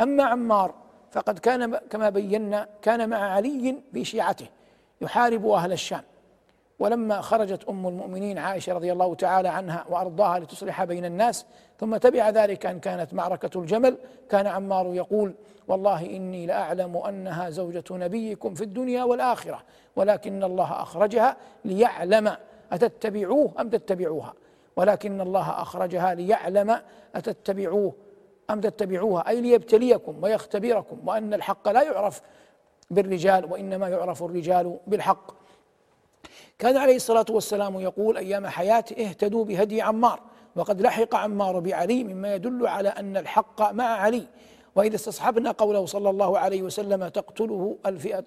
أما 0.00 0.24
عمار 0.24 0.74
فقد 1.10 1.38
كان 1.38 1.76
كما 1.76 2.10
بينا 2.10 2.68
كان 2.82 3.08
مع 3.08 3.16
علي 3.16 3.76
في 3.92 4.04
شيعته 4.04 4.46
يحارب 5.00 5.46
أهل 5.46 5.72
الشام. 5.72 6.02
ولما 6.78 7.20
خرجت 7.20 7.64
أم 7.68 7.88
المؤمنين 7.88 8.38
عائشة 8.38 8.72
رضي 8.72 8.92
الله 8.92 9.14
تعالى 9.14 9.48
عنها 9.48 9.84
وأرضاها 9.88 10.38
لتصلح 10.38 10.84
بين 10.84 11.04
الناس 11.04 11.46
ثم 11.78 11.96
تبع 11.96 12.30
ذلك 12.30 12.66
أن 12.66 12.80
كانت 12.80 13.14
معركة 13.14 13.60
الجمل 13.60 13.98
كان 14.30 14.46
عمار 14.46 14.94
يقول 14.94 15.34
والله 15.68 16.06
إني 16.06 16.46
لأعلم 16.46 16.96
أنها 16.96 17.50
زوجة 17.50 17.84
نبيكم 17.90 18.54
في 18.54 18.64
الدنيا 18.64 19.04
والآخرة 19.04 19.62
ولكن 19.96 20.44
الله 20.44 20.82
أخرجها 20.82 21.36
ليعلم 21.64 22.36
أتتبعوه 22.72 23.52
أم 23.60 23.68
تتبعوها 23.68 24.34
ولكن 24.76 25.20
الله 25.20 25.50
أخرجها 25.50 26.14
ليعلم 26.14 26.80
أتتبعوه 27.14 27.92
أم 28.50 28.60
تتبعوها 28.60 29.28
أي 29.28 29.40
ليبتليكم 29.40 30.22
ويختبركم 30.22 31.08
وأن 31.08 31.34
الحق 31.34 31.68
لا 31.68 31.82
يعرف 31.82 32.22
بالرجال 32.90 33.52
وإنما 33.52 33.88
يعرف 33.88 34.22
الرجال 34.22 34.78
بالحق. 34.86 35.45
كان 36.58 36.76
عليه 36.76 36.96
الصلاة 36.96 37.26
والسلام 37.30 37.80
يقول 37.80 38.16
أيام 38.16 38.46
حياته 38.46 39.08
اهتدوا 39.08 39.44
بهدي 39.44 39.82
عمار 39.82 40.20
وقد 40.56 40.80
لحق 40.80 41.14
عمار 41.14 41.60
بعلي 41.60 42.04
مما 42.04 42.34
يدل 42.34 42.66
على 42.66 42.88
أن 42.88 43.16
الحق 43.16 43.72
مع 43.72 43.84
علي. 43.84 44.26
وإذا 44.76 44.94
استصحبنا 44.94 45.50
قوله 45.50 45.86
صلى 45.86 46.10
الله 46.10 46.38
عليه 46.38 46.62
وسلم 46.62 47.08
تقتله 47.08 47.78
الفئة 47.86 48.24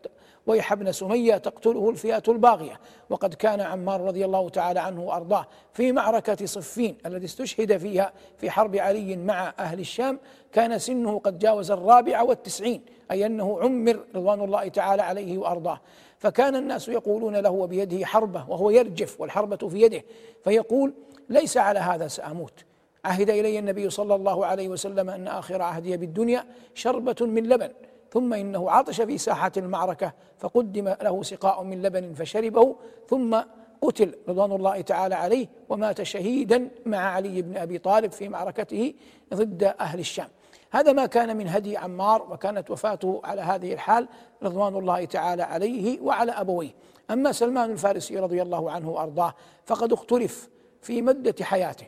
ويح 0.48 0.72
ابن 0.72 0.91
سمية 0.91 1.38
تقتله 1.38 1.89
الفئة 1.89 2.24
الباغية. 2.28 2.80
وقد 3.10 3.34
كان 3.34 3.62
عمار 3.62 4.02
رضي 4.02 4.26
الله 4.26 4.50
تعالى 4.50 4.80
عنه 4.80 5.04
وأرضاه 5.04 5.48
في 5.74 5.91
معركة 5.91 6.45
صفين 6.45 6.98
الذي 7.06 7.26
استشهد 7.26 7.78
فيها 7.78 8.13
في 8.38 8.50
حرب 8.50 8.76
علي 8.76 9.17
مع 9.17 9.54
أهل 9.60 9.80
الشام. 9.80 10.19
كان 10.52 10.80
سنه 10.80 11.19
قد 11.19 11.39
جاوز 11.39 11.72
الرابع 11.72 12.22
والتسعين 12.22 12.82
أي 13.12 13.26
أنه 13.26 13.60
عمر 13.62 14.00
رضوان 14.15 14.41
الله 14.41 14.67
تعالى 14.67 15.02
عليه 15.02 15.38
وأرضاه. 15.38 15.80
فكان 16.19 16.55
الناس 16.55 16.88
يقولون 16.88 17.36
له 17.36 17.49
وبيده 17.49 18.05
حربة 18.05 18.45
وهو 18.49 18.69
يرجف 18.69 19.21
والحربة 19.21 19.67
في 19.69 19.82
يده 19.82 20.03
فيقول 20.43 20.93
ليس 21.29 21.58
على 21.58 21.79
هذا 21.79 22.08
سأموت. 22.08 22.65
عهد 23.05 23.29
إلي 23.29 23.60
النبي 23.60 23.89
صلى 23.89 24.15
الله 24.15 24.45
عليه 24.45 24.69
وسلم 24.69 25.10
أن 25.10 25.27
آخر 25.27 25.62
عهدي 25.62 25.97
بالدنيا 25.97 26.45
شربة 26.73 27.15
من 27.21 27.49
لبن 27.49 27.69
ثم 28.12 28.34
إنه 28.34 28.71
عطش 28.71 29.01
في 29.01 29.17
ساحة 29.17 29.51
المعركة 29.58 30.13
فقدم 30.38 30.95
له 31.01 31.23
سقاء 31.23 31.63
من 31.63 31.82
لبن 31.82 32.13
فشربه 32.13 32.75
ثم 33.10 33.39
قتل 33.82 34.15
رضوان 34.29 34.51
الله 34.51 34.82
تعالى 34.82 35.15
عليه 35.15 35.47
ومات 35.69 36.01
شهيدا 36.01 36.69
مع 36.86 36.97
علي 36.97 37.41
بن 37.41 37.58
أبي 37.58 37.77
طالب 37.77 38.12
في 38.12 38.29
معركته 38.29 38.93
ضد 39.34 39.63
أهل 39.63 39.99
الشام. 39.99 40.27
هذا 40.71 40.91
ما 40.93 41.05
كان 41.05 41.38
من 41.38 41.47
هدي 41.47 41.77
عمار 41.77 42.27
وكانت 42.32 42.71
وفاته 42.71 43.21
على 43.23 43.41
هذه 43.41 43.73
الحال 43.73 44.08
رضوان 44.43 44.75
الله 44.75 45.05
تعالى 45.05 45.43
عليه 45.43 46.01
وعلى 46.01 46.32
أبويه. 46.32 46.71
أما 47.12 47.32
سلمان 47.32 47.71
الفارسي 47.71 48.19
رضي 48.19 48.41
الله 48.41 48.71
عنه 48.71 48.89
وأرضاه 48.89 49.34
فقد 49.65 49.93
اختلف 49.93 50.49
في 50.82 51.01
مدة 51.01 51.36
حياته 51.41 51.88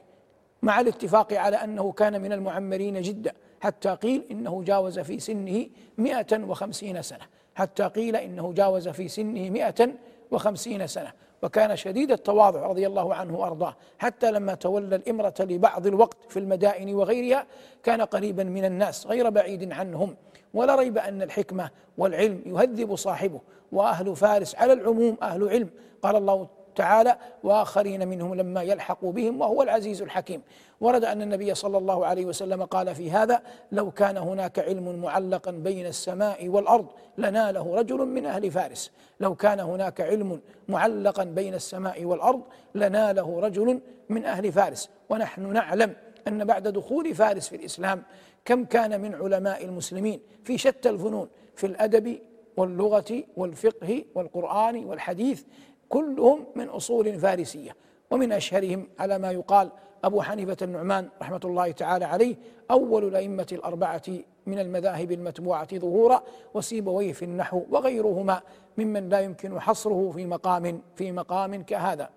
مع 0.61 0.79
الاتفاق 0.79 1.33
على 1.33 1.55
أنه 1.55 1.91
كان 1.91 2.21
من 2.21 2.33
المعمرين 2.33 3.01
جدا 3.01 3.33
حتى 3.61 3.89
قيل 3.89 4.25
إنه 4.31 4.63
جاوز 4.63 4.99
في 4.99 5.19
سنه 5.19 5.67
مئة 5.97 6.43
وخمسين 6.43 7.01
سنة 7.01 7.25
حتى 7.55 7.83
قيل 7.83 8.15
إنه 8.15 8.53
جاوز 8.53 8.89
في 8.89 9.07
سنه 9.07 9.49
مئة 9.49 9.93
وخمسين 10.31 10.87
سنة. 10.87 11.11
وكان 11.41 11.75
شديد 11.75 12.11
التواضع 12.11 12.67
رضي 12.67 12.87
الله 12.87 13.15
عنه 13.15 13.39
وأرضاه. 13.39 13.75
حتى 13.99 14.31
لما 14.31 14.53
تولى 14.53 14.95
الإمرة 14.95 15.33
لبعض 15.39 15.87
الوقت 15.87 16.17
في 16.29 16.39
المدائن 16.39 16.95
وغيرها 16.95 17.45
كان 17.83 18.01
قريبا 18.01 18.43
من 18.43 18.65
الناس 18.65 19.07
غير 19.07 19.29
بعيد 19.29 19.71
عنهم. 19.71 20.15
ولا 20.53 20.75
ريب 20.75 20.97
أن 20.97 21.21
الحكمة 21.21 21.69
والعلم 21.97 22.41
يهذب 22.45 22.95
صاحبه. 22.95 23.39
وأهل 23.71 24.15
فارس 24.15 24.55
على 24.55 24.73
العموم 24.73 25.17
أهل 25.21 25.49
علم. 25.49 25.69
قال 26.03 26.15
الله 26.15 26.47
تعالى 26.75 27.17
وآخرين 27.43 28.07
منهم 28.07 28.35
لما 28.35 28.63
يلحقوا 28.63 29.11
بهم 29.11 29.41
وهو 29.41 29.61
العزيز 29.61 30.01
الحكيم. 30.01 30.41
ورد 30.81 31.05
أن 31.05 31.21
النبي 31.21 31.55
صلى 31.55 31.77
الله 31.77 32.05
عليه 32.05 32.25
وسلم 32.25 32.63
قال 32.63 32.95
في 32.95 33.11
هذا 33.11 33.41
لو 33.71 33.91
كان 33.91 34.17
هناك 34.17 34.59
علم 34.59 35.01
معلقا 35.01 35.51
بين 35.51 35.85
السماء 35.85 36.47
والأرض 36.47 36.85
لناله 37.17 37.75
رجل 37.75 38.05
من 38.05 38.25
أهل 38.25 38.51
فارس. 38.51 38.91
لو 39.19 39.35
كان 39.35 39.59
هناك 39.59 40.01
علم 40.01 40.39
معلقا 40.67 41.23
بين 41.23 41.53
السماء 41.53 42.05
والأرض 42.05 42.41
لناله 42.75 43.39
رجل 43.39 43.79
من 44.09 44.25
أهل 44.25 44.51
فارس. 44.51 44.89
ونحن 45.09 45.53
نعلم 45.53 45.93
أن 46.27 46.45
بعد 46.45 46.67
دخول 46.67 47.15
فارس 47.15 47.49
في 47.49 47.55
الإسلام 47.55 48.03
كم 48.45 48.65
كان 48.65 49.01
من 49.01 49.15
علماء 49.15 49.65
المسلمين 49.65 50.19
في 50.43 50.57
شتى 50.57 50.89
الفنون 50.89 51.29
في 51.55 51.67
الأدب 51.67 52.19
واللغة 52.57 53.23
والفقه 53.37 54.05
والقرآن 54.15 54.85
والحديث 54.85 55.43
كلهم 55.91 56.45
من 56.55 56.69
أصول 56.69 57.19
فارسية. 57.19 57.75
ومن 58.11 58.31
أشهرهم 58.31 58.87
على 58.99 59.17
ما 59.19 59.31
يقال 59.31 59.69
أبو 60.03 60.21
حنيفة 60.21 60.57
النعمان 60.61 61.09
رحمة 61.21 61.39
الله 61.45 61.71
تعالى 61.71 62.05
عليه 62.05 62.35
أول 62.71 63.07
الأئمة 63.07 63.47
الأربعة 63.51 64.01
من 64.45 64.59
المذاهب 64.59 65.11
المتبوعة 65.11 65.77
ظهورا 65.77 66.23
وسيبويه 66.53 67.13
في 67.13 67.25
النحو 67.25 67.63
وغيرهما 67.69 68.41
ممن 68.77 69.09
لا 69.09 69.19
يمكن 69.19 69.59
حصره 69.59 70.11
في 70.15 70.25
مقام 70.25 70.81
في 70.95 71.11
مقام 71.11 71.63
كهذا. 71.63 72.09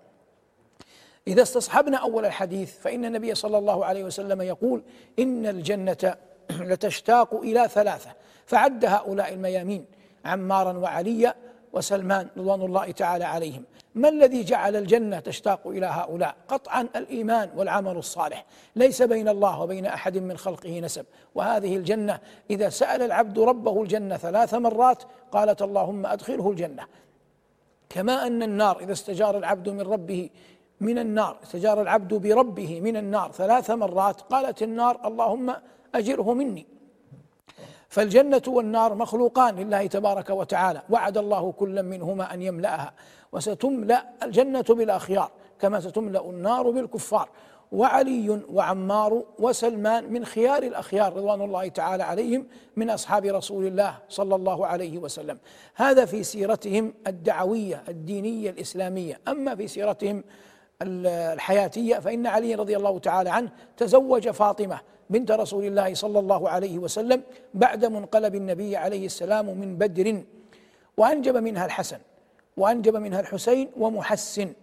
إذا 1.27 1.41
استصحبنا 1.41 1.97
أول 1.97 2.25
الحديث 2.25 2.79
فإن 2.79 3.05
النبي 3.05 3.35
صلى 3.35 3.57
الله 3.57 3.85
عليه 3.85 4.03
وسلم 4.03 4.41
يقول 4.41 4.83
إن 5.19 5.45
الجنة 5.45 6.15
لتشتاق 6.69 7.33
إلى 7.35 7.67
ثلاثة 7.67 8.09
فعد 8.45 8.85
هؤلاء 8.85 9.33
الميامين 9.33 9.85
عمارا 10.25 10.77
وعليا 10.77 11.35
وسلمان 11.75 12.27
رضوان 12.37 12.61
الله 12.61 12.91
تعالى 12.91 13.23
عليهم. 13.23 13.63
ما 13.95 14.09
الذي 14.09 14.43
جعل 14.43 14.75
الجنة 14.75 15.19
تشتاق 15.19 15.67
إلى 15.67 15.85
هؤلاء؟ 15.85 16.35
قطعا 16.47 16.87
الإيمان 16.95 17.49
والعمل 17.55 17.97
الصالح. 17.97 18.45
ليس 18.75 19.01
بين 19.01 19.29
الله 19.29 19.61
وبين 19.61 19.85
أحد 19.85 20.17
من 20.17 20.37
خلقه 20.37 20.79
نسب. 20.79 21.05
وهذه 21.35 21.75
الجنة 21.75 22.19
إذا 22.49 22.69
سأل 22.69 23.01
العبد 23.01 23.39
ربه 23.39 23.81
الجنة 23.81 24.17
ثلاث 24.17 24.53
مرات 24.53 25.03
قالت 25.31 25.61
اللهم 25.61 26.05
أدخله 26.05 26.51
الجنة. 26.51 26.83
كما 27.89 28.27
أن 28.27 28.43
النار 28.43 28.79
إذا 28.79 28.91
استجار 28.91 29.37
العبد 29.37 29.69
من 29.69 29.81
ربه 29.81 30.29
من 30.81 30.99
النار 30.99 31.37
استجار 31.43 31.81
العبد 31.81 32.13
بربه 32.13 32.81
من 32.81 32.97
النار 32.97 33.31
ثلاث 33.31 33.71
مرات 33.71 34.21
قالت 34.21 34.63
النار 34.63 35.07
اللهم 35.07 35.55
أجره 35.95 36.33
مني. 36.33 36.65
فالجنة 37.95 38.41
والنار 38.47 38.95
مخلوقان 38.95 39.55
لله 39.55 39.87
تبارك 39.87 40.29
وتعالى. 40.29 40.81
وعد 40.89 41.17
الله 41.17 41.51
كلا 41.51 41.81
منهما 41.81 42.33
أن 42.33 42.41
يملأها. 42.41 42.93
وستملأ 43.31 44.05
الجنة 44.23 44.65
بالأخيار 44.69 45.31
كما 45.59 45.79
ستملأ 45.79 46.29
النار 46.29 46.69
بالكفار. 46.69 47.29
وعلي 47.71 48.41
وعمار 48.49 49.23
وسلمان 49.39 50.13
من 50.13 50.25
خيار 50.25 50.63
الأخيار 50.63 51.13
رضوان 51.13 51.41
الله 51.41 51.67
تعالى 51.67 52.03
عليهم 52.03 52.45
من 52.75 52.89
أصحاب 52.89 53.25
رسول 53.25 53.67
الله 53.67 53.97
صلى 54.09 54.35
الله 54.35 54.67
عليه 54.67 54.97
وسلم. 54.97 55.37
هذا 55.75 56.05
في 56.05 56.23
سيرتهم 56.23 56.93
الدعوية 57.07 57.83
الدينية 57.89 58.49
الإسلامية. 58.49 59.19
أما 59.27 59.55
في 59.55 59.67
سيرتهم 59.67 60.23
الحياتية 60.81 61.99
فإن 61.99 62.27
علي 62.27 62.55
رضي 62.55 62.77
الله 62.77 62.99
تعالى 62.99 63.29
عنه 63.29 63.49
تزوج 63.77 64.29
فاطمة 64.29 64.79
بنت 65.09 65.31
رسول 65.31 65.65
الله 65.65 65.93
صلى 65.93 66.19
الله 66.19 66.49
عليه 66.49 66.79
وسلم 66.79 67.21
بعد 67.53 67.85
منقلب 67.85 68.35
النبي 68.35 68.77
عليه 68.77 69.05
السلام 69.05 69.45
من 69.57 69.77
بدر 69.77 70.23
وأنجب 70.97 71.37
منها 71.37 71.65
الحسن 71.65 71.97
وأنجب 72.57 72.95
منها 72.95 73.19
الحسين 73.19 73.69
ومحسن. 73.77 74.53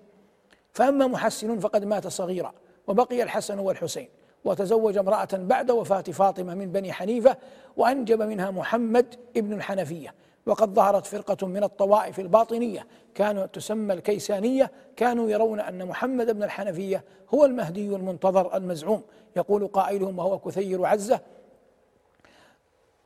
فأما 0.73 1.07
محسن 1.07 1.59
فقد 1.59 1.85
مات 1.85 2.07
صغيرا 2.07 2.53
وبقي 2.87 3.23
الحسن 3.23 3.59
والحسين. 3.59 4.09
وتزوج 4.45 4.97
امرأة 4.99 5.29
بعد 5.33 5.71
وفاة 5.71 6.01
فاطمة 6.01 6.55
من 6.55 6.73
بني 6.73 6.93
حنيفة 6.93 7.37
وأنجب 7.77 8.23
منها 8.23 8.51
محمد 8.51 9.15
ابن 9.37 9.53
الحنفية. 9.53 10.15
وقد 10.47 10.75
ظهرت 10.75 11.07
فرقة 11.07 11.47
من 11.47 11.65
الطوائف 11.65 12.21
الباطنية 12.21 12.87
كانوا 13.15 13.47
تسمى 13.47 13.95
الكيسانية 13.95 14.71
كانوا 14.97 15.31
يرون 15.31 15.61
أن 15.61 15.87
محمد 15.87 16.31
بن 16.31 16.43
الحنفية 16.43 17.05
هو 17.35 17.45
المهدي 17.45 17.97
المنتظر 17.97 18.57
المزعوم 18.57 19.03
يقول 19.37 19.67
قائلهم 19.67 20.19
وهو 20.19 20.39
كثير 20.39 20.87
عزة 20.87 21.21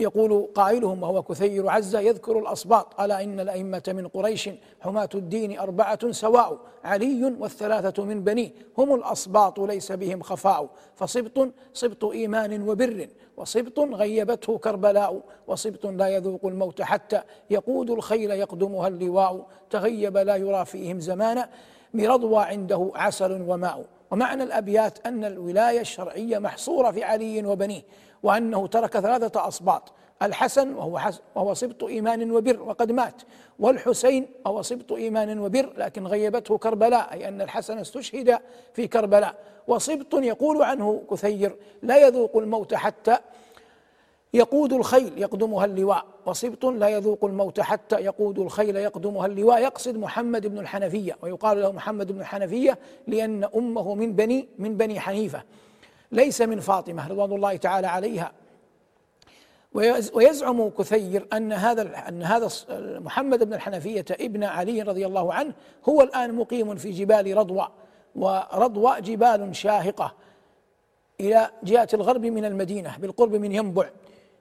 يقول 0.01 0.49
قائلهم 0.55 1.03
وهو 1.03 1.23
كثير 1.23 1.69
عزة 1.69 2.01
يذكر 2.01 2.39
الأصباط 2.39 3.01
ألا 3.01 3.25
إن 3.25 3.41
الأئمة 3.41 3.83
من 3.89 4.09
قريش 4.09 4.51
حماة 4.81 5.09
الدين 5.15 5.59
أربعة 5.59 6.13
سواء 6.13 6.59
علي 6.85 7.35
والثلاثة 7.39 8.05
من 8.05 8.25
بنيه 8.25 8.51
هم 8.79 8.95
الأصباط 8.95 9.61
ليس 9.61 9.93
بهم 9.93 10.23
خفاء 10.23 10.69
فصبط 10.95 11.49
صبط 11.73 12.05
إيمان 12.05 12.69
وبر 12.69 13.09
وصبط 13.37 13.79
غيبته 13.79 14.59
كربلاء 14.59 15.21
وصبط 15.47 15.87
لا 15.87 16.09
يذوق 16.09 16.47
الموت 16.47 16.83
حتى 16.83 17.23
يقود 17.51 17.91
الخيل 17.91 18.31
يقدمها 18.31 18.89
اللواء 18.89 19.47
تغيب 19.71 20.17
لا 20.17 20.37
يرى 20.37 20.65
فيهم 20.65 21.01
زمانا 21.01 21.49
مرضوى 21.95 22.45
عنده 22.45 22.91
عسل 22.95 23.43
وماء. 23.43 23.85
ومعنى 24.11 24.43
الأبيات 24.43 25.07
أن 25.07 25.25
الولاية 25.25 25.81
الشرعية 25.81 26.39
محصورة 26.39 26.91
في 26.91 27.05
علي 27.05 27.47
وبنيه 27.47 27.83
وأنه 28.23 28.67
ترك 28.67 28.99
ثلاثة 28.99 29.49
أصباط 29.49 29.93
الحسن 30.23 30.75
وهو 30.75 30.99
حسن 30.99 31.21
وهو 31.35 31.55
سبط 31.55 31.85
إيمان 31.85 32.31
وبر 32.31 32.63
وقد 32.63 32.93
مات 32.93 33.23
والحسين 33.59 34.29
وهو 34.45 34.63
سبط 34.63 34.93
إيمان 34.93 35.39
وبر 35.39 35.73
لكن 35.77 36.07
غيبته 36.07 36.59
كربلاء 36.59 37.13
أي 37.13 37.29
أن 37.29 37.41
الحسن 37.41 37.79
استشهد 37.79 38.39
في 38.75 38.87
كربلاء 38.87 39.35
وسبط 39.69 40.15
يقول 40.15 40.63
عنه 40.63 41.03
كثير 41.11 41.57
لا 41.83 42.07
يذوق 42.07 42.37
الموت 42.37 42.75
حتى 42.75 43.17
يقود 44.37 44.73
الخيل 44.73 45.19
يقدمها 45.19 45.65
اللواء. 45.65 46.05
وسبط 46.27 46.65
لا 46.65 46.89
يذوق 46.89 47.25
الموت 47.25 47.61
حتى 47.61 47.97
يقود 47.97 48.39
الخيل 48.39 48.77
يقدمها 48.77 49.27
اللواء. 49.27 49.63
يقصد 49.63 49.97
محمد 49.97 50.47
بن 50.47 50.59
الحنفية. 50.59 51.17
ويقال 51.23 51.61
له 51.61 51.73
محمد 51.73 52.13
بن 52.13 52.21
الحنفية 52.21 52.79
لأن 53.07 53.45
أمه 53.45 53.95
من 53.95 54.13
بني 54.13 54.49
من 54.59 54.77
بني 54.77 55.01
حنيفة. 55.01 55.43
ليس 56.13 56.43
من 56.43 56.61
فاطمة 56.61 57.09
رضوان 57.09 57.33
الله 57.33 57.57
تعالى 57.57 57.87
عليها. 57.87 58.33
ويزعم 60.15 60.69
كثير 60.69 61.27
أن 61.33 61.53
هذا 61.53 62.09
أن 62.09 62.23
هذا 62.23 62.49
محمد 62.99 63.45
بن 63.45 63.55
الحنفية 63.55 64.05
ابن 64.11 64.45
علي 64.45 64.83
رضي 64.83 65.07
الله 65.07 65.35
عنه 65.35 65.53
هو 65.89 66.03
الآن 66.03 66.35
مقيم 66.35 66.75
في 66.75 66.91
جبال 66.91 67.37
رضوى. 67.37 67.69
ورضوى 68.17 69.01
جبال 69.01 69.57
شاهقة 69.57 70.13
إلى 71.21 71.51
جهة 71.63 71.89
الغرب 71.95 72.27
من 72.27 72.45
المدينة 72.45 72.97
بالقرب 72.99 73.35
من 73.35 73.53
ينبع. 73.53 73.91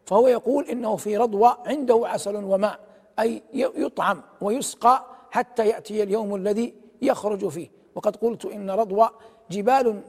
فهو 0.06 0.28
يقول 0.28 0.66
إنه 0.70 0.96
في 0.96 1.18
رضوى 1.18 1.58
عنده 1.66 2.02
عسل 2.06 2.36
وماء 2.36 2.80
أي 3.20 3.44
يطعم 3.54 4.22
ويسقى 4.42 5.06
حتى 5.32 5.68
يأتي 5.68 6.04
اليوم 6.04 6.36
الذي 6.36 6.74
يخرج 7.02 7.48
فيه. 7.48 7.70
وقد 7.96 8.16
قلت 8.16 8.46
إن 8.46 8.70
رضوى 8.70 9.10
جبال 9.52 10.02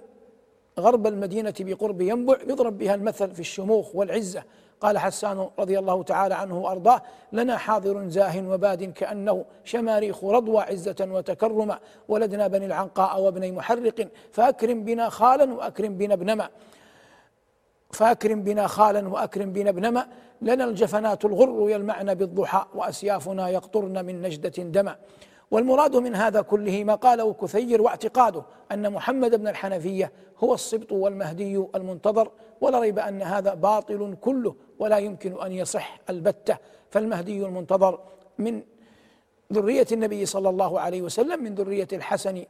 غرب 0.80 1.06
المدينة 1.06 1.54
بقرب 1.60 2.00
ينبع 2.00 2.36
يضرب 2.48 2.78
بها 2.78 2.94
المثل 2.94 3.34
في 3.34 3.40
الشموخ 3.40 3.94
والعزة. 3.94 4.42
قال 4.80 4.98
حسان 4.98 5.48
رضي 5.58 5.78
الله 5.78 6.02
تعالى 6.02 6.34
عنه 6.34 6.58
وأرضاه 6.58 7.02
لنا 7.32 7.56
حاضر 7.56 8.08
زاه 8.08 8.48
وباد 8.48 8.84
كأنه 8.84 9.44
شماريخ 9.64 10.24
رضوى 10.24 10.60
عزة 10.60 11.08
وتكرما. 11.10 11.78
ولدنا 12.08 12.46
بني 12.46 12.66
العنقاء 12.66 13.20
وابني 13.20 13.52
محرق 13.52 14.08
فأكرم 14.32 14.84
بنا 14.84 15.08
خالا 15.08 15.54
وأكرم 15.54 15.96
بنا 15.96 16.14
ابنما 16.14 16.48
فأكرم 17.90 18.42
بنا 18.42 18.66
خالا 18.66 19.08
وأكرم 19.08 19.52
بنا 19.52 19.70
ابنما 19.70 20.06
لنا 20.42 20.64
الجفنات 20.64 21.24
الغر 21.24 21.70
يلمعن 21.70 22.14
بالضحى 22.14 22.66
وأسيافنا 22.74 23.48
يقطرن 23.48 24.04
من 24.04 24.22
نجدة 24.22 24.62
دما. 24.62 24.96
والمراد 25.50 25.96
من 25.96 26.14
هذا 26.14 26.40
كله 26.40 26.84
ما 26.84 26.94
قاله 26.94 27.32
كثير 27.32 27.82
واعتقاده 27.82 28.42
أن 28.72 28.92
محمد 28.92 29.34
بن 29.34 29.48
الحنفية 29.48 30.12
هو 30.38 30.54
السبط 30.54 30.92
والمهدي 30.92 31.64
المنتظر 31.74 32.30
ولا 32.60 32.80
ريب 32.80 32.98
أن 32.98 33.22
هذا 33.22 33.54
باطل 33.54 34.16
كله 34.20 34.54
ولا 34.78 34.98
يمكن 34.98 35.42
أن 35.42 35.52
يصح 35.52 36.00
البتة. 36.10 36.58
فالمهدي 36.90 37.46
المنتظر 37.46 38.00
من 38.38 38.62
ذرية 39.52 39.86
النبي 39.92 40.26
صلى 40.26 40.48
الله 40.48 40.80
عليه 40.80 41.02
وسلم 41.02 41.42
من 41.42 41.54
ذرية 41.54 41.88
الحسن 41.92 42.44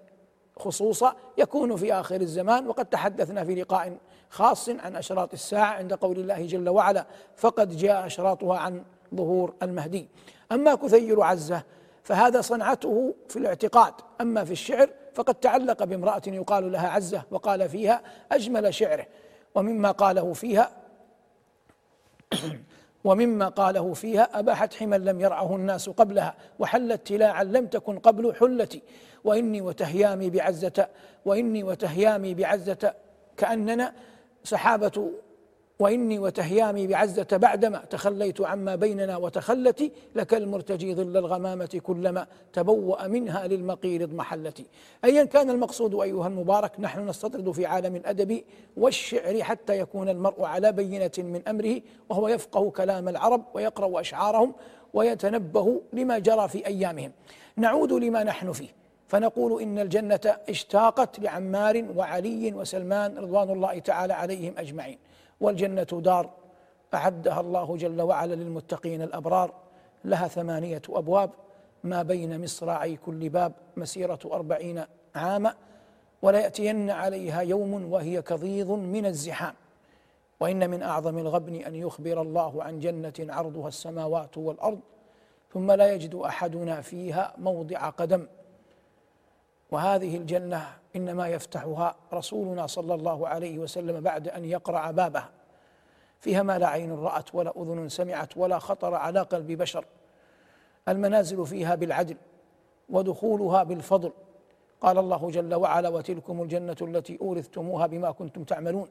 خصوصا 0.58 1.16
يكون 1.38 1.76
في 1.76 1.92
آخر 1.92 2.20
الزمان 2.20 2.66
وقد 2.66 2.86
تحدثنا 2.86 3.44
في 3.44 3.54
لقاء 3.54 3.98
خاص 4.30 4.68
عن 4.68 4.96
أشراط 4.96 5.32
الساعة 5.32 5.74
عند 5.74 5.94
قول 5.94 6.18
الله 6.18 6.46
جل 6.46 6.68
وعلا 6.68 7.06
فقد 7.36 7.76
جاء 7.76 8.06
أشراطها 8.06 8.58
عن 8.58 8.84
ظهور 9.14 9.54
المهدي. 9.62 10.08
أما 10.52 10.74
كثير 10.74 11.22
عزة 11.22 11.62
فهذا 12.02 12.40
صنعته 12.40 13.14
في 13.28 13.38
الاعتقاد. 13.38 13.94
أما 14.20 14.44
في 14.44 14.52
الشعر 14.52 14.88
فقد 15.14 15.34
تعلق 15.34 15.84
بامرأة 15.84 16.22
يقال 16.26 16.72
لها 16.72 16.88
عزة 16.88 17.22
وقال 17.30 17.68
فيها 17.68 18.02
أجمل 18.32 18.74
شعره. 18.74 19.06
ومما 19.54 19.90
قاله 19.90 20.32
فيها 20.32 20.70
ومما 23.04 23.48
قاله 23.48 23.94
فيها 23.94 24.38
أباحت 24.38 24.74
حما 24.74 24.96
لم 24.96 25.20
يرعه 25.20 25.56
الناس 25.56 25.88
قبلها 25.88 26.34
وحلت 26.58 27.06
تلاعا 27.06 27.44
لم 27.44 27.66
تكن 27.66 27.98
قبل 27.98 28.34
حلتي. 28.34 28.82
وإني 29.24 29.60
وتهيامي 29.60 30.30
بعزة 30.30 30.88
وإني 31.24 31.64
وتهيامي 31.64 32.34
بعزة 32.34 32.94
كأننا 33.36 33.92
سحابة 34.46 35.10
وإني 35.78 36.18
وتهيامي 36.18 36.86
بعزة 36.86 37.26
بعدما 37.32 37.78
تخليت 37.78 38.40
عما 38.40 38.74
بيننا 38.76 39.16
وتخلتي 39.16 39.92
لك 40.14 40.34
المرتجي 40.34 40.94
ظل 40.94 41.16
الغمامة 41.16 41.80
كلما 41.82 42.26
تبوأ 42.52 43.06
منها 43.06 43.46
للمقير 43.46 44.06
محلتي 44.14 44.66
أيا 45.04 45.24
كان 45.24 45.50
المقصود 45.50 45.94
أيها 45.94 46.26
المبارك 46.26 46.80
نحن 46.80 47.08
نستطرد 47.08 47.50
في 47.50 47.66
عالم 47.66 47.96
الأدب 47.96 48.42
والشعر 48.76 49.42
حتى 49.42 49.78
يكون 49.78 50.08
المرء 50.08 50.44
على 50.44 50.72
بينة 50.72 51.10
من 51.18 51.42
أمره 51.48 51.80
وهو 52.08 52.28
يفقه 52.28 52.70
كلام 52.70 53.08
العرب 53.08 53.44
ويقرأ 53.54 54.00
أشعارهم 54.00 54.54
ويتنبه 54.94 55.80
لما 55.92 56.18
جرى 56.18 56.48
في 56.48 56.66
أيامهم. 56.66 57.12
نعود 57.56 57.92
لما 57.92 58.24
نحن 58.24 58.52
فيه. 58.52 58.68
فنقول 59.08 59.62
إن 59.62 59.78
الجنة 59.78 60.36
اشتاقت 60.48 61.20
لعمار 61.20 61.84
وعلي 61.96 62.52
وسلمان 62.52 63.18
رضوان 63.18 63.50
الله 63.50 63.78
تعالى 63.78 64.12
عليهم 64.12 64.54
أجمعين 64.58 64.98
والجنة 65.40 65.82
دار 65.82 66.30
أعدها 66.94 67.40
الله 67.40 67.76
جل 67.76 68.02
وعلا 68.02 68.34
للمتقين 68.34 69.02
الأبرار 69.02 69.54
لها 70.04 70.28
ثمانية 70.28 70.82
أبواب 70.88 71.30
ما 71.84 72.02
بين 72.02 72.42
مصراعي 72.42 72.96
كل 72.96 73.28
باب 73.28 73.52
مسيرة 73.76 74.18
أربعين 74.24 74.84
عاما 75.14 75.54
وليأتين 76.22 76.90
عليها 76.90 77.40
يوم 77.40 77.92
وهي 77.92 78.22
كظيظ 78.22 78.70
من 78.70 79.06
الزحام. 79.06 79.54
وإن 80.40 80.70
من 80.70 80.82
أعظم 80.82 81.18
الغبن 81.18 81.54
أن 81.54 81.74
يخبر 81.74 82.22
الله 82.22 82.62
عن 82.62 82.78
جنة 82.80 83.12
عرضها 83.20 83.68
السماوات 83.68 84.38
والأرض 84.38 84.80
ثم 85.52 85.72
لا 85.72 85.92
يجد 85.94 86.14
أحدنا 86.14 86.80
فيها 86.80 87.34
موضع 87.38 87.88
قدم. 87.88 88.26
وهذه 89.70 90.16
الجنة 90.16 90.68
إنما 90.96 91.28
يفتحها 91.28 91.96
رسولنا 92.12 92.66
صلى 92.66 92.94
الله 92.94 93.28
عليه 93.28 93.58
وسلم 93.58 94.00
بعد 94.00 94.28
أن 94.28 94.44
يقرع 94.44 94.90
بابها. 94.90 95.30
فيها 96.20 96.42
ما 96.42 96.58
لا 96.58 96.68
عين 96.68 96.92
رأت 96.92 97.34
ولا 97.34 97.52
أذن 97.56 97.88
سمعت 97.88 98.36
ولا 98.36 98.58
خطر 98.58 98.94
على 98.94 99.20
قلب 99.20 99.52
بشر. 99.52 99.84
المنازل 100.88 101.46
فيها 101.46 101.74
بالعدل 101.74 102.16
ودخولها 102.88 103.62
بالفضل. 103.62 104.12
قال 104.80 104.98
الله 104.98 105.30
جل 105.30 105.54
وعلا 105.54 105.88
وتلكم 105.88 106.42
الجنة 106.42 106.76
التي 106.82 107.18
أورثتموها 107.20 107.86
بما 107.86 108.10
كنتم 108.10 108.44
تعملون 108.44 108.88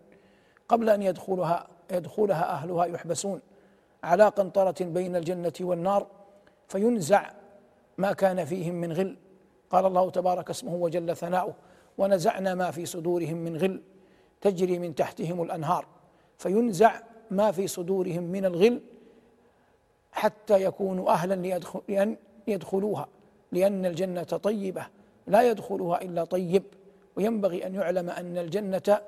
قبل 0.70 0.90
أن 0.90 1.02
يدخلها 1.02 1.68
يدخلها 1.92 2.52
أهلها 2.52 2.86
يحبسون 2.86 3.42
على 4.04 4.24
قنطرة 4.24 4.76
بين 4.82 5.16
الجنة 5.16 5.54
والنار 5.62 6.08
فينزع 6.68 7.32
ما 7.98 8.14
كان 8.14 8.46
فيهم 8.46 8.76
من 8.76 8.92
غل. 8.94 9.18
قال 9.70 9.86
الله 9.86 10.10
تبارك 10.10 10.50
اسمه 10.50 10.76
وجل 10.76 11.16
ثناؤه 11.16 11.54
ونزعنا 11.98 12.56
ما 12.56 12.72
في 12.72 12.86
صدورهم 12.86 13.38
من 13.38 13.58
غل 13.58 13.82
تجري 14.42 14.80
من 14.80 14.96
تحتهم 14.96 15.42
الأنهار 15.42 15.86
فينزع 16.38 17.00
ما 17.32 17.52
في 17.52 17.68
صدورهم 17.68 18.24
من 18.24 18.46
الغل 18.46 18.82
حتى 20.12 20.64
يكونوا 20.64 21.10
أهلا 21.10 21.60
لأن 21.88 22.18
يدخلوها 22.48 23.08
لأن 23.52 23.86
الجنة 23.86 24.24
طيبة 24.24 24.88
لا 25.28 25.50
يدخلها 25.50 26.02
إلا 26.02 26.24
طيب 26.24 26.64
وينبغي 27.16 27.68
أن 27.68 27.76
يعلم 27.76 28.10
أن 28.10 28.38
الجنة 28.38 29.02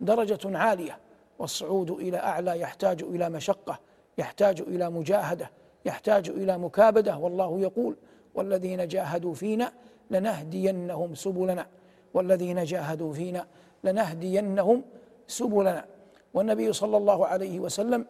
درجة 0.00 0.58
عالية 0.58 0.98
والصعود 1.38 1.90
إلى 1.90 2.16
أعلى 2.16 2.60
يحتاج 2.60 3.02
إلى 3.02 3.30
مشقة 3.30 3.78
يحتاج 4.18 4.60
إلى 4.60 4.90
مجاهدة 4.90 5.50
يحتاج 5.84 6.28
إلى 6.28 6.58
مكابدة 6.58 7.16
والله 7.16 7.60
يقول 7.60 7.96
والذين 8.34 8.88
جاهدوا 8.88 9.34
فينا 9.34 9.72
لنهدينهم 10.14 11.14
سبلنا. 11.14 11.66
والذين 12.14 12.64
جاهدوا 12.64 13.12
فينا 13.12 13.46
لنهدينهم 13.84 14.82
سبلنا. 15.26 15.84
والنبي 16.34 16.72
صلى 16.72 16.96
الله 16.96 17.26
عليه 17.26 17.60
وسلم 17.60 18.06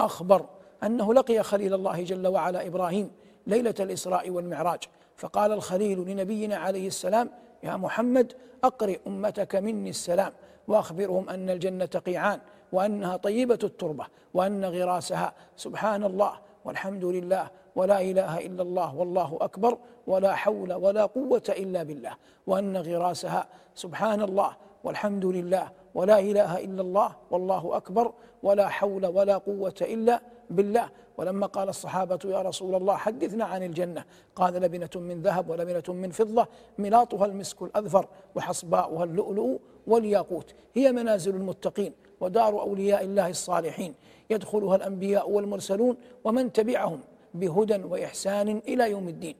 أخبر 0.00 0.46
أنه 0.82 1.14
لقي 1.14 1.42
خليل 1.42 1.74
الله 1.74 2.02
جل 2.02 2.26
وعلا 2.26 2.66
إبراهيم 2.66 3.10
ليلة 3.46 3.74
الإسراء 3.80 4.30
والمعراج. 4.30 4.82
فقال 5.16 5.52
الخليل 5.52 5.98
لنبينا 5.98 6.56
عليه 6.56 6.86
السلام 6.86 7.30
يا 7.62 7.76
محمد 7.76 8.32
أقرئ 8.64 8.98
أمتك 9.06 9.56
مني 9.56 9.90
السلام 9.90 10.32
وأخبرهم 10.68 11.28
أن 11.28 11.50
الجنة 11.50 11.86
قيعان 11.86 12.40
وأنها 12.72 13.16
طيبة 13.16 13.58
التربة 13.64 14.06
وأن 14.34 14.64
غراسها 14.64 15.32
سبحان 15.56 16.04
الله 16.04 16.32
والحمد 16.64 17.04
لله 17.04 17.50
ولا 17.76 18.00
إله 18.00 18.38
إلا 18.38 18.62
الله 18.62 18.96
والله 18.96 19.38
أكبر 19.40 19.78
ولا 20.06 20.34
حول 20.34 20.72
ولا 20.72 21.06
قوة 21.06 21.42
إلا 21.48 21.82
بالله 21.82 22.14
وأن 22.46 22.76
غراسها 22.76 23.46
سبحان 23.74 24.20
الله 24.20 24.56
والحمد 24.84 25.24
لله 25.26 25.70
ولا 25.94 26.18
إله 26.18 26.58
إلا 26.64 26.82
الله 26.82 27.16
والله 27.30 27.76
أكبر 27.76 28.12
ولا 28.42 28.68
حول 28.68 29.06
ولا 29.06 29.36
قوة 29.38 29.74
إلا 29.82 30.22
بالله 30.50 30.88
ولما 31.18 31.46
قال 31.46 31.68
الصحابة 31.68 32.18
يا 32.24 32.42
رسول 32.42 32.74
الله 32.74 32.96
حدثنا 32.96 33.44
عن 33.44 33.62
الجنة 33.62 34.04
قال 34.36 34.54
لبنة 34.54 34.90
من 34.94 35.22
ذهب 35.22 35.50
ولبنة 35.50 35.82
من 35.88 36.10
فضة 36.10 36.46
ملاطها 36.78 37.26
المسك 37.26 37.62
الاذفر 37.62 38.06
وحصباؤها 38.34 39.04
اللؤلؤ 39.04 39.58
والياقوت 39.86 40.54
هي 40.74 40.92
منازل 40.92 41.34
المتقين 41.34 41.92
ودار 42.20 42.60
أولياء 42.60 43.04
الله 43.04 43.28
الصالحين 43.28 43.94
يدخلها 44.30 44.76
الأنبياء 44.76 45.30
والمرسلون 45.30 45.96
ومن 46.24 46.52
تبعهم 46.52 47.00
بهدى 47.34 47.76
وإحسان 47.76 48.62
إلى 48.68 48.90
يوم 48.90 49.08
الدين. 49.08 49.36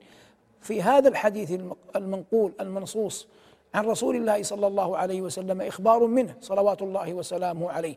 في 0.60 0.82
هذا 0.82 1.08
الحديث 1.08 1.60
المنقول 1.96 2.52
المنصوص 2.60 3.28
عن 3.74 3.86
رسول 3.86 4.16
الله 4.16 4.42
صلى 4.42 4.66
الله 4.66 4.96
عليه 4.96 5.22
وسلم 5.22 5.60
إخبار 5.60 6.06
منه 6.06 6.34
صلوات 6.40 6.82
الله 6.82 7.14
وسلامه 7.14 7.70
عليه 7.70 7.96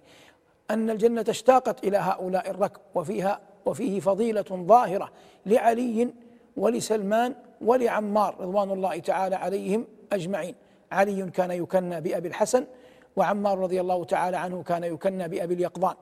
أن 0.72 0.90
الجنة 0.90 1.26
اشتاقت 1.30 1.84
إلى 1.84 1.98
هؤلاء 1.98 2.50
الركب 2.50 2.82
وفيها 2.96 3.40
وفيه 3.66 4.00
فضيلة 4.00 4.46
ظاهرة 4.52 5.12
لعلي 5.46 6.14
ولسلمان 6.58 7.36
ولعمار 7.62 8.36
رضوان 8.40 8.72
الله 8.72 9.00
تعالى 9.00 9.36
عليهم 9.36 9.88
أجمعين. 10.12 10.56
علي 10.92 11.32
كان 11.32 11.52
يكنى 11.52 12.02
بأبي 12.02 12.28
الحسن 12.28 12.66
وعمار 13.16 13.60
رضي 13.60 13.82
الله 13.82 14.04
تعالى 14.06 14.38
عنه 14.38 14.64
كان 14.64 14.84
يكنى 14.84 15.28
بأبي 15.28 15.54
اليقظان. 15.54 15.96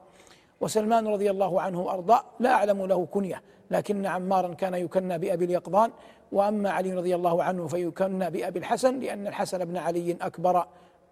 وسلمان 0.64 1.08
رضي 1.08 1.32
الله 1.32 1.62
عنه 1.62 1.82
وارضاه 1.82 2.24
لا 2.40 2.54
أعلم 2.54 2.86
له 2.86 3.06
كنية 3.06 3.42
لكن 3.72 4.06
عمارا 4.06 4.54
كان 4.54 4.74
يكنى 4.74 5.18
بأبي 5.18 5.46
اليقظان 5.46 5.92
وأما 6.32 6.70
علي 6.72 6.94
رضي 6.94 7.16
الله 7.16 7.44
عنه 7.44 7.68
فيكنى 7.68 8.30
بأبي 8.30 8.60
الحسن 8.60 9.00
لأن 9.00 9.28
الحسن 9.28 9.66
بن 9.66 9.78
علي 9.78 10.18
أكبر 10.22 10.66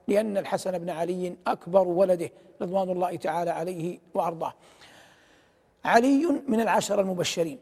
لأن 0.07 0.37
الحسن 0.37 0.77
بن 0.79 0.89
علي 0.89 1.35
أكبر 1.47 1.87
ولده 1.87 2.29
رضوان 2.61 2.89
الله 2.89 3.15
تعالى 3.15 3.51
عليه 3.51 3.99
وأرضاه. 4.13 4.53
علي 5.85 6.41
من 6.47 6.59
العشر 6.59 7.01
المبشرين 7.01 7.59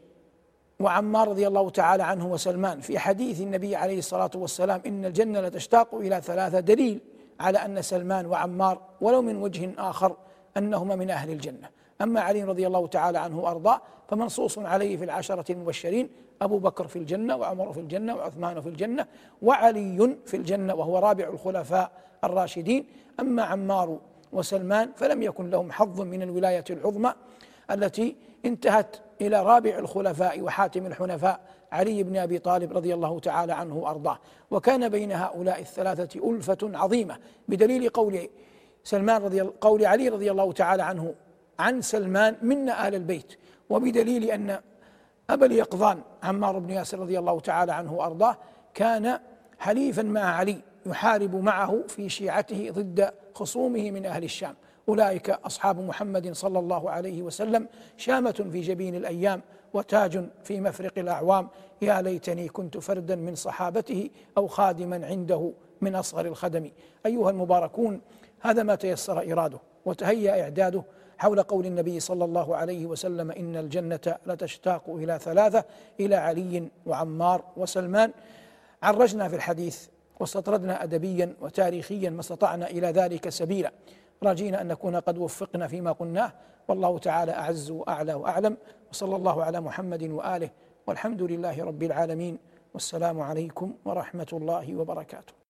وعمار 0.80 1.28
رضي 1.28 1.46
الله 1.46 1.70
تعالى 1.70 2.02
عنه 2.02 2.26
وسلمان 2.26 2.80
في 2.80 2.98
حديث 2.98 3.40
النبي 3.40 3.76
عليه 3.76 3.98
الصلاة 3.98 4.30
والسلام 4.34 4.82
إن 4.86 5.04
الجنة 5.04 5.40
لتشتاق 5.40 5.94
إلى 5.94 6.20
ثلاثة 6.20 6.60
دليل 6.60 7.00
على 7.40 7.58
أن 7.58 7.82
سلمان 7.82 8.26
وعمار 8.26 8.80
ولو 9.00 9.22
من 9.22 9.36
وجه 9.36 9.70
آخر 9.78 10.16
أنهما 10.56 10.96
من 10.96 11.10
أهل 11.10 11.30
الجنة. 11.30 11.79
أما 12.02 12.20
علي 12.20 12.44
رضي 12.44 12.66
الله 12.66 12.86
تعالى 12.86 13.18
عنه 13.18 13.40
وأرضاه 13.40 13.80
فمنصوص 14.08 14.58
عليه 14.58 14.96
في 14.96 15.04
العشرة 15.04 15.52
المبشرين 15.52 16.08
أبو 16.42 16.58
بكر 16.58 16.86
في 16.86 16.96
الجنة 16.96 17.36
وعمر 17.36 17.72
في 17.72 17.80
الجنة 17.80 18.16
وعثمان 18.16 18.60
في 18.60 18.68
الجنة 18.68 19.06
وعلي 19.42 20.16
في 20.26 20.36
الجنة 20.36 20.74
وهو 20.74 20.98
رابع 20.98 21.28
الخلفاء 21.28 21.92
الراشدين. 22.24 22.86
أما 23.20 23.42
عمار 23.42 23.98
وسلمان 24.32 24.92
فلم 24.96 25.22
يكن 25.22 25.50
لهم 25.50 25.72
حظ 25.72 26.00
من 26.00 26.22
الولاية 26.22 26.64
العظمى 26.70 27.12
التي 27.70 28.16
انتهت 28.44 28.96
إلى 29.20 29.42
رابع 29.42 29.78
الخلفاء 29.78 30.40
وحاتم 30.40 30.86
الحنفاء 30.86 31.40
علي 31.72 32.02
بن 32.02 32.16
أبي 32.16 32.38
طالب 32.38 32.76
رضي 32.76 32.94
الله 32.94 33.20
تعالى 33.20 33.52
عنه 33.52 33.76
وأرضاه. 33.76 34.18
وكان 34.50 34.88
بين 34.88 35.12
هؤلاء 35.12 35.60
الثلاثة 35.60 36.30
ألفة 36.30 36.58
عظيمة 36.62 37.18
بدليل 37.48 37.88
قول 37.88 38.28
سلمان 38.84 39.22
رضي 39.22 39.40
قول 39.40 39.86
علي 39.86 40.08
رضي 40.08 40.30
الله 40.30 40.52
تعالى 40.52 40.82
عنه 40.82 41.14
عن 41.60 41.82
سلمان 41.82 42.36
منا 42.42 42.88
آل 42.88 42.94
البيت. 42.94 43.38
وبدليل 43.70 44.24
أن 44.24 44.60
أبا 45.30 45.46
اليقظان 45.46 46.00
عمار 46.22 46.58
بن 46.58 46.70
ياسر 46.70 46.98
رضي 46.98 47.18
الله 47.18 47.40
تعالى 47.40 47.72
عنه 47.72 47.92
وأرضاه 47.94 48.36
كان 48.74 49.20
حليفا 49.58 50.02
مع 50.02 50.20
علي 50.20 50.56
يحارب 50.86 51.34
معه 51.36 51.82
في 51.88 52.08
شيعته 52.08 52.70
ضد 52.70 53.12
خصومه 53.34 53.90
من 53.90 54.06
أهل 54.06 54.24
الشام. 54.24 54.54
أولئك 54.88 55.30
أصحاب 55.30 55.78
محمد 55.78 56.32
صلى 56.32 56.58
الله 56.58 56.90
عليه 56.90 57.22
وسلم 57.22 57.66
شامة 57.96 58.48
في 58.52 58.60
جبين 58.60 58.94
الأيام 58.94 59.40
وتاج 59.74 60.24
في 60.44 60.60
مفرق 60.60 60.98
الأعوام. 60.98 61.48
يا 61.82 62.02
ليتني 62.02 62.48
كنت 62.48 62.78
فردا 62.78 63.16
من 63.16 63.34
صحابته 63.34 64.10
أو 64.38 64.46
خادما 64.46 65.06
عنده 65.06 65.52
من 65.80 65.94
أصغر 65.94 66.26
الخدم. 66.26 66.70
أيها 67.06 67.30
المباركون 67.30 68.00
هذا 68.40 68.62
ما 68.62 68.74
تيسر 68.74 69.32
إراده 69.32 69.58
وتهيأ 69.84 70.42
إعداده 70.42 70.82
حول 71.20 71.42
قول 71.42 71.66
النبي 71.66 72.00
صلى 72.00 72.24
الله 72.24 72.56
عليه 72.56 72.86
وسلم 72.86 73.30
إن 73.30 73.56
الجنة 73.56 74.14
لتشتاق 74.26 74.82
إلى 74.88 75.18
ثلاثة 75.18 75.64
إلى 76.00 76.16
علي 76.16 76.68
وعمار 76.86 77.44
وسلمان. 77.56 78.12
عرجنا 78.82 79.28
في 79.28 79.36
الحديث 79.36 79.86
واستطردنا 80.20 80.82
ادبيا 80.82 81.34
وتاريخيا 81.40 82.10
ما 82.10 82.20
استطعنا 82.20 82.70
إلى 82.70 82.86
ذلك 82.86 83.28
سبيلا. 83.28 83.72
راجين 84.22 84.54
أن 84.54 84.68
نكون 84.68 84.96
قد 84.96 85.18
وفقنا 85.18 85.66
فيما 85.66 85.92
قلناه. 85.92 86.32
والله 86.68 86.98
تعالى 86.98 87.32
أعز 87.32 87.70
وأعلى 87.70 88.14
وأعلم. 88.14 88.56
وصلى 88.92 89.16
الله 89.16 89.44
على 89.44 89.60
محمد 89.60 90.02
وآله. 90.02 90.50
والحمد 90.86 91.22
لله 91.22 91.64
رب 91.64 91.82
العالمين. 91.82 92.38
والسلام 92.74 93.20
عليكم 93.20 93.74
ورحمة 93.84 94.26
الله 94.32 94.76
وبركاته. 94.76 95.32